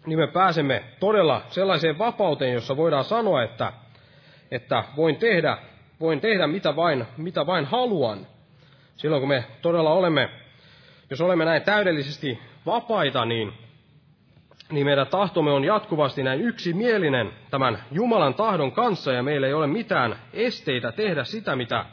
niin 0.06 0.18
me 0.18 0.26
pääsemme 0.26 0.84
todella 1.00 1.42
sellaiseen 1.48 1.98
vapauteen, 1.98 2.52
jossa 2.52 2.76
voidaan 2.76 3.04
sanoa, 3.04 3.42
että, 3.42 3.72
että 4.50 4.84
voin 4.96 5.16
tehdä, 5.16 5.58
voin 6.00 6.20
tehdä 6.20 6.46
mitä, 6.46 6.76
vain, 6.76 7.06
mitä 7.16 7.46
vain 7.46 7.64
haluan. 7.64 8.26
Silloin 8.96 9.20
kun 9.20 9.28
me 9.28 9.44
todella 9.62 9.92
olemme, 9.92 10.30
jos 11.10 11.20
olemme 11.20 11.44
näin 11.44 11.62
täydellisesti 11.62 12.38
vapaita, 12.66 13.24
niin, 13.24 13.52
niin 14.70 14.86
meidän 14.86 15.06
tahtomme 15.06 15.50
on 15.50 15.64
jatkuvasti 15.64 16.22
näin 16.22 16.40
yksimielinen 16.40 17.32
tämän 17.50 17.82
Jumalan 17.90 18.34
tahdon 18.34 18.72
kanssa, 18.72 19.12
ja 19.12 19.22
meillä 19.22 19.46
ei 19.46 19.54
ole 19.54 19.66
mitään 19.66 20.18
esteitä 20.32 20.92
tehdä 20.92 21.24
sitä, 21.24 21.56
mitä, 21.56 21.84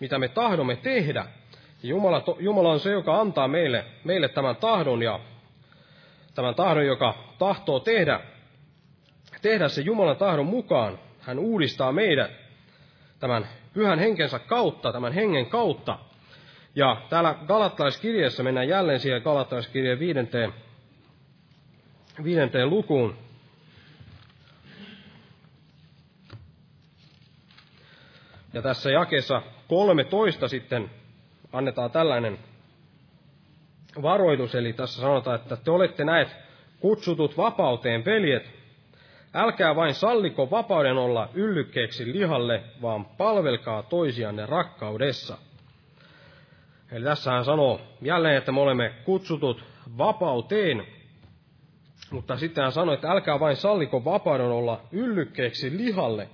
mitä 0.00 0.18
me 0.18 0.28
tahdomme 0.28 0.76
tehdä. 0.76 1.26
Jumala, 1.82 2.22
Jumala 2.38 2.72
on 2.72 2.80
se, 2.80 2.90
joka 2.90 3.20
antaa 3.20 3.48
meille, 3.48 3.84
meille 4.04 4.28
tämän 4.28 4.56
tahdon 4.56 5.02
ja 5.02 5.20
tämän 6.34 6.54
tahdon, 6.54 6.86
joka 6.86 7.14
tahtoo 7.38 7.80
tehdä, 7.80 8.20
tehdä 9.42 9.68
se 9.68 9.82
Jumalan 9.82 10.16
tahdon 10.16 10.46
mukaan. 10.46 10.98
Hän 11.20 11.38
uudistaa 11.38 11.92
meidät 11.92 12.30
tämän 13.20 13.48
pyhän 13.72 13.98
henkensä 13.98 14.38
kautta, 14.38 14.92
tämän 14.92 15.12
hengen 15.12 15.46
kautta. 15.46 15.98
Ja 16.74 16.96
täällä 17.08 17.34
Galattalaiskirjeessä 17.46 18.42
mennään 18.42 18.68
jälleen 18.68 19.00
siihen 19.00 19.22
Galattalaiskirjeen 19.22 19.98
viidenteen, 19.98 20.54
viidenteen 22.24 22.70
lukuun. 22.70 23.16
Ja 28.52 28.62
tässä 28.62 28.90
jakeessa 28.90 29.42
13 29.68 30.48
sitten 30.48 30.90
annetaan 31.52 31.90
tällainen 31.90 32.38
varoitus, 34.02 34.54
eli 34.54 34.72
tässä 34.72 35.00
sanotaan, 35.00 35.36
että 35.36 35.56
te 35.56 35.70
olette 35.70 36.04
näet 36.04 36.36
kutsutut 36.80 37.36
vapauteen, 37.36 38.04
veljet. 38.04 38.50
Älkää 39.34 39.76
vain 39.76 39.94
salliko 39.94 40.50
vapauden 40.50 40.96
olla 40.96 41.28
yllykkeeksi 41.34 42.12
lihalle, 42.12 42.62
vaan 42.82 43.04
palvelkaa 43.04 43.82
toisianne 43.82 44.46
rakkaudessa. 44.46 45.38
Eli 46.92 47.04
tässä 47.04 47.30
hän 47.30 47.44
sanoo 47.44 47.80
jälleen, 48.02 48.36
että 48.36 48.52
me 48.52 48.60
olemme 48.60 48.92
kutsutut 49.04 49.64
vapauteen, 49.98 50.86
mutta 52.12 52.36
sitten 52.36 52.62
hän 52.62 52.72
sanoi, 52.72 52.94
että 52.94 53.10
älkää 53.10 53.40
vain 53.40 53.56
salliko 53.56 54.04
vapauden 54.04 54.46
olla 54.46 54.80
yllykkeeksi 54.92 55.76
lihalle, 55.78 56.28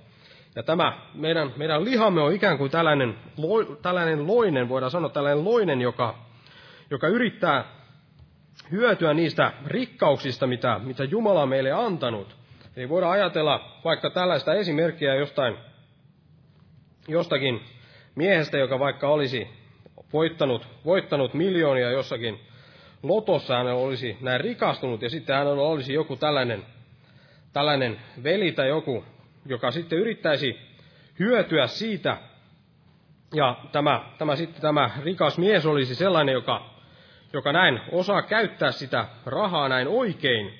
ja 0.55 0.63
tämä 0.63 0.97
meidän, 1.13 1.53
meidän 1.57 1.85
lihamme 1.85 2.21
on 2.21 2.33
ikään 2.33 2.57
kuin 2.57 2.71
tällainen, 2.71 3.15
lo, 3.37 3.63
tällainen 3.63 4.27
loinen, 4.27 4.69
voidaan 4.69 4.91
sanoa 4.91 5.09
tällainen 5.09 5.45
loinen, 5.45 5.81
joka, 5.81 6.15
joka 6.91 7.07
yrittää 7.07 7.65
hyötyä 8.71 9.13
niistä 9.13 9.53
rikkauksista, 9.65 10.47
mitä, 10.47 10.79
mitä 10.83 11.03
Jumala 11.03 11.41
on 11.41 11.49
meille 11.49 11.71
antanut. 11.71 12.35
Eli 12.75 12.89
voidaan 12.89 13.11
ajatella 13.11 13.79
vaikka 13.85 14.09
tällaista 14.09 14.53
esimerkkiä 14.53 15.15
jostain, 15.15 15.57
jostakin 17.07 17.61
miehestä, 18.15 18.57
joka 18.57 18.79
vaikka 18.79 19.07
olisi 19.07 19.47
voittanut, 20.13 20.67
voittanut 20.85 21.33
miljoonia 21.33 21.91
jossakin 21.91 22.39
lotossa, 23.03 23.57
hän 23.57 23.67
olisi 23.67 24.17
näin 24.21 24.41
rikastunut, 24.41 25.01
ja 25.01 25.09
sitten 25.09 25.35
hän 25.35 25.47
olisi 25.47 25.93
joku 25.93 26.15
tällainen, 26.15 26.65
tällainen 27.53 27.99
veli 28.23 28.51
tai 28.51 28.67
joku 28.67 29.03
joka 29.45 29.71
sitten 29.71 29.99
yrittäisi 29.99 30.59
hyötyä 31.19 31.67
siitä, 31.67 32.17
ja 33.33 33.57
tämä, 33.71 34.05
tämä, 34.17 34.35
sitten, 34.35 34.61
tämä 34.61 34.89
rikas 35.03 35.37
mies 35.37 35.65
olisi 35.65 35.95
sellainen, 35.95 36.33
joka, 36.33 36.69
joka 37.33 37.53
näin 37.53 37.81
osaa 37.91 38.21
käyttää 38.21 38.71
sitä 38.71 39.05
rahaa 39.25 39.69
näin 39.69 39.87
oikein, 39.87 40.53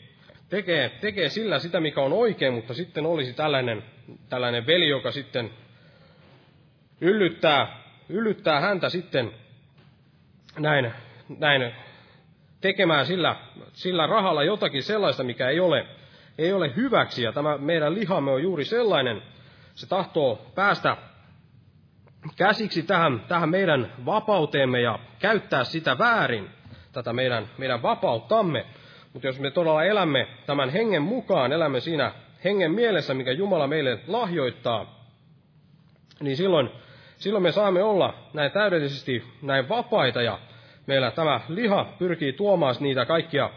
tekee, 0.49 0.89
tekee 0.89 1.29
sillä 1.29 1.59
sitä, 1.59 1.79
mikä 1.79 2.01
on 2.01 2.13
oikein, 2.13 2.53
mutta 2.53 2.73
sitten 2.73 3.05
olisi 3.05 3.33
tällainen, 3.33 3.83
tällainen 4.29 4.67
veli, 4.67 4.87
joka 4.89 5.11
sitten 5.11 5.49
yllyttää, 7.01 7.77
yllyttää 8.09 8.59
häntä 8.59 8.89
sitten 8.89 9.31
näin, 10.59 10.93
näin 11.39 11.73
tekemään 12.61 13.05
sillä, 13.05 13.35
sillä 13.73 14.07
rahalla 14.07 14.43
jotakin 14.43 14.83
sellaista, 14.83 15.23
mikä 15.23 15.49
ei 15.49 15.59
ole 15.59 15.85
ei 16.39 16.53
ole 16.53 16.75
hyväksi, 16.75 17.23
ja 17.23 17.31
tämä 17.31 17.57
meidän 17.57 17.95
lihamme 17.95 18.31
on 18.31 18.43
juuri 18.43 18.65
sellainen, 18.65 19.21
se 19.75 19.89
tahtoo 19.89 20.51
päästä 20.55 20.97
käsiksi 22.35 22.83
tähän, 22.83 23.19
tähän 23.27 23.49
meidän 23.49 23.93
vapauteemme 24.05 24.81
ja 24.81 24.99
käyttää 25.19 25.63
sitä 25.63 25.97
väärin, 25.97 26.49
tätä 26.91 27.13
meidän, 27.13 27.49
meidän 27.57 27.81
vapauttamme. 27.81 28.65
Mutta 29.13 29.27
jos 29.27 29.39
me 29.39 29.51
todella 29.51 29.83
elämme 29.83 30.27
tämän 30.45 30.69
hengen 30.69 31.01
mukaan, 31.01 31.51
elämme 31.51 31.79
siinä 31.79 32.11
hengen 32.43 32.71
mielessä, 32.71 33.13
mikä 33.13 33.31
Jumala 33.31 33.67
meille 33.67 33.99
lahjoittaa, 34.07 35.05
niin 36.19 36.37
silloin, 36.37 36.69
silloin 37.17 37.43
me 37.43 37.51
saamme 37.51 37.83
olla 37.83 38.13
näin 38.33 38.51
täydellisesti 38.51 39.23
näin 39.41 39.69
vapaita 39.69 40.21
ja 40.21 40.39
meillä 40.89 41.11
tämä 41.11 41.41
liha 41.47 41.93
pyrkii 41.99 42.33
tuomaan 42.33 42.75
niitä 42.79 43.05
kaikkia 43.05 43.49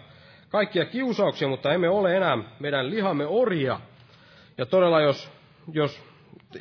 kaikkia 0.49 0.85
kiusauksia, 0.85 1.49
mutta 1.49 1.73
emme 1.73 1.89
ole 1.89 2.17
enää 2.17 2.39
meidän 2.61 2.91
lihamme 2.91 3.27
orja. 3.27 3.81
Ja 4.59 4.67
todella, 4.67 5.01
jos, 5.01 5.31
jos 5.73 6.03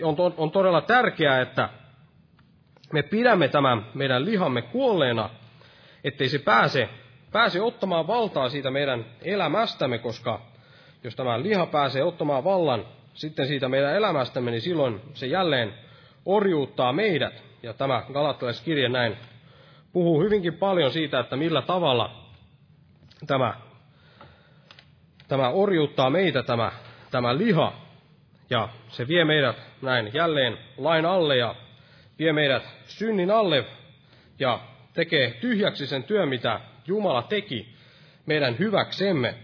on, 0.03 0.15
on 0.37 0.51
todella 0.51 0.81
tärkeää, 0.81 1.41
että 1.41 1.69
me 2.93 3.03
pidämme 3.03 3.47
tämän 3.47 3.85
meidän 3.93 4.25
lihamme 4.25 4.61
kuolleena, 4.61 5.29
ettei 6.03 6.29
se 6.29 6.39
pääse, 6.39 6.89
pääse 7.31 7.61
ottamaan 7.61 8.07
valtaa 8.07 8.49
siitä 8.49 8.71
meidän 8.71 9.05
elämästämme, 9.21 9.97
koska 9.97 10.41
jos 11.03 11.15
tämä 11.15 11.41
liha 11.41 11.65
pääsee 11.65 12.03
ottamaan 12.03 12.43
vallan 12.43 12.85
sitten 13.13 13.47
siitä 13.47 13.69
meidän 13.69 13.95
elämästämme, 13.95 14.51
niin 14.51 14.61
silloin 14.61 15.01
se 15.13 15.27
jälleen 15.27 15.73
orjuuttaa 16.25 16.93
meidät. 16.93 17.43
Ja 17.63 17.73
tämä 17.73 18.03
galattalaiskirje 18.13 18.89
näin 18.89 19.17
puhuu 19.93 20.21
hyvinkin 20.21 20.53
paljon 20.53 20.91
siitä, 20.91 21.19
että 21.19 21.35
millä 21.35 21.61
tavalla 21.61 22.29
tämä 23.27 23.53
tämä 25.27 25.49
orjuuttaa 25.49 26.09
meitä 26.09 26.43
tämä, 26.43 26.71
tämä 27.11 27.37
liha, 27.37 27.73
ja 28.49 28.69
se 28.89 29.07
vie 29.07 29.25
meidät 29.25 29.55
näin 29.81 30.11
jälleen 30.13 30.57
lain 30.77 31.05
alle 31.05 31.37
ja 31.37 31.55
vie 32.19 32.33
meidät 32.33 32.63
synnin 32.85 33.31
alle 33.31 33.65
ja 34.39 34.59
tekee 34.93 35.31
tyhjäksi 35.31 35.87
sen 35.87 36.03
työn, 36.03 36.29
mitä 36.29 36.59
Jumala 36.87 37.21
teki 37.21 37.75
meidän 38.25 38.59
hyväksemme. 38.59 39.35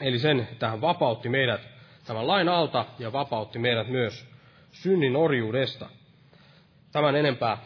Eli 0.00 0.18
sen, 0.18 0.48
että 0.52 0.68
hän 0.68 0.80
vapautti 0.80 1.28
meidät 1.28 1.60
tämän 2.06 2.26
lain 2.26 2.48
alta 2.48 2.86
ja 2.98 3.12
vapautti 3.12 3.58
meidät 3.58 3.88
myös 3.88 4.26
synnin 4.72 5.16
orjuudesta. 5.16 5.88
Tämän 6.92 7.16
enempää 7.16 7.58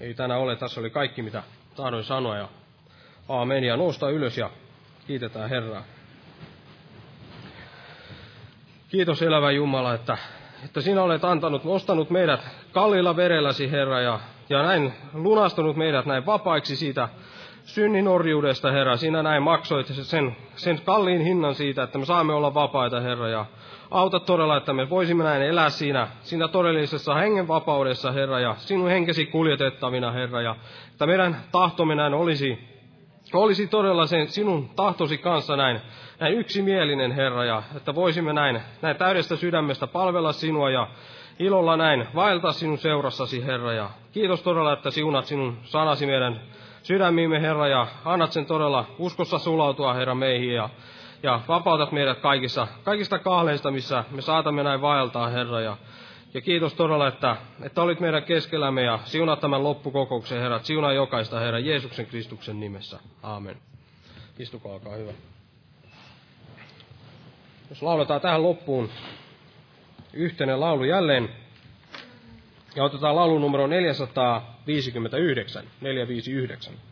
ei 0.00 0.14
tänään 0.14 0.40
ole. 0.40 0.56
Tässä 0.56 0.80
oli 0.80 0.90
kaikki, 0.90 1.22
mitä 1.22 1.42
tahdoin 1.76 2.04
sanoa. 2.04 2.36
Ja 2.36 2.48
aamen. 3.28 3.64
Ja 3.64 3.76
nousta 3.76 4.10
ylös 4.10 4.38
ja 4.38 4.50
kiitetään 5.06 5.50
Herraa. 5.50 5.84
Kiitos 8.88 9.22
elävä 9.22 9.50
Jumala, 9.50 9.94
että, 9.94 10.18
että 10.64 10.80
sinä 10.80 11.02
olet 11.02 11.24
antanut, 11.24 11.64
nostanut 11.64 12.10
meidät 12.10 12.40
kalliilla 12.72 13.16
verelläsi, 13.16 13.70
Herra, 13.70 14.00
ja, 14.00 14.20
ja 14.48 14.62
näin 14.62 14.92
lunastunut 15.12 15.76
meidät 15.76 16.06
näin 16.06 16.26
vapaiksi 16.26 16.76
siitä 16.76 17.08
synnin 17.64 18.08
orjuudesta, 18.08 18.70
Herra. 18.70 18.96
Sinä 18.96 19.22
näin 19.22 19.42
maksoit 19.42 19.86
sen, 19.86 20.36
sen 20.56 20.80
kalliin 20.84 21.20
hinnan 21.20 21.54
siitä, 21.54 21.82
että 21.82 21.98
me 21.98 22.04
saamme 22.04 22.32
olla 22.32 22.54
vapaita, 22.54 23.00
Herra, 23.00 23.28
ja 23.28 23.46
auta 23.90 24.20
todella, 24.20 24.56
että 24.56 24.72
me 24.72 24.90
voisimme 24.90 25.24
näin 25.24 25.42
elää 25.42 25.70
siinä, 25.70 26.08
siinä 26.22 26.48
todellisessa 26.48 27.14
hengenvapaudessa, 27.14 28.12
Herra, 28.12 28.40
ja 28.40 28.54
sinun 28.58 28.88
henkesi 28.88 29.26
kuljetettavina, 29.26 30.12
Herra, 30.12 30.42
ja 30.42 30.56
että 30.92 31.06
meidän 31.06 31.36
tahtomme 31.52 31.94
näin 31.94 32.14
olisi, 32.14 32.58
olisi 33.32 33.66
todella 33.66 34.06
sen 34.06 34.28
sinun 34.28 34.68
tahtosi 34.76 35.18
kanssa 35.18 35.56
näin 35.56 35.80
näin 36.20 36.34
yksimielinen, 36.34 37.12
Herra, 37.12 37.44
ja 37.44 37.62
että 37.76 37.94
voisimme 37.94 38.32
näin, 38.32 38.62
näin 38.82 38.96
täydestä 38.96 39.36
sydämestä 39.36 39.86
palvella 39.86 40.32
sinua 40.32 40.70
ja 40.70 40.88
ilolla 41.38 41.76
näin 41.76 42.06
vaeltaa 42.14 42.52
sinun 42.52 42.78
seurassasi, 42.78 43.46
Herra. 43.46 43.72
Ja 43.72 43.90
kiitos 44.12 44.42
todella, 44.42 44.72
että 44.72 44.90
siunat 44.90 45.24
sinun 45.24 45.58
sanasi 45.62 46.06
meidän 46.06 46.40
sydämiimme, 46.82 47.40
Herra, 47.40 47.68
ja 47.68 47.86
annat 48.04 48.32
sen 48.32 48.46
todella 48.46 48.86
uskossa 48.98 49.38
sulautua, 49.38 49.94
Herra, 49.94 50.14
meihin, 50.14 50.54
ja, 50.54 50.68
ja 51.22 51.40
vapautat 51.48 51.92
meidät 51.92 52.18
kaikissa, 52.18 52.68
kaikista 52.84 53.18
kahleista, 53.18 53.70
missä 53.70 54.04
me 54.10 54.22
saatamme 54.22 54.62
näin 54.62 54.80
vaeltaa, 54.80 55.28
Herra, 55.28 55.60
ja, 55.60 55.76
ja 56.34 56.40
kiitos 56.40 56.74
todella, 56.74 57.08
että, 57.08 57.36
että 57.62 57.82
olit 57.82 58.00
meidän 58.00 58.22
keskellämme 58.22 58.82
ja 58.82 58.98
siunat 59.04 59.40
tämän 59.40 59.64
loppukokouksen, 59.64 60.40
Herra. 60.40 60.60
Siunaa 60.62 60.92
jokaista, 60.92 61.40
Herra, 61.40 61.58
Jeesuksen 61.58 62.06
Kristuksen 62.06 62.60
nimessä. 62.60 62.98
Aamen. 63.22 63.56
Istukaa, 64.38 64.72
olkaa 64.72 64.94
hyvä. 64.94 65.12
Jos 67.70 67.82
lauletaan 67.82 68.20
tähän 68.20 68.42
loppuun 68.42 68.90
yhteinen 70.12 70.60
laulu 70.60 70.84
jälleen. 70.84 71.28
Ja 72.76 72.84
otetaan 72.84 73.16
laulu 73.16 73.38
numero 73.38 73.66
459, 74.66 75.64
459. 75.80 76.89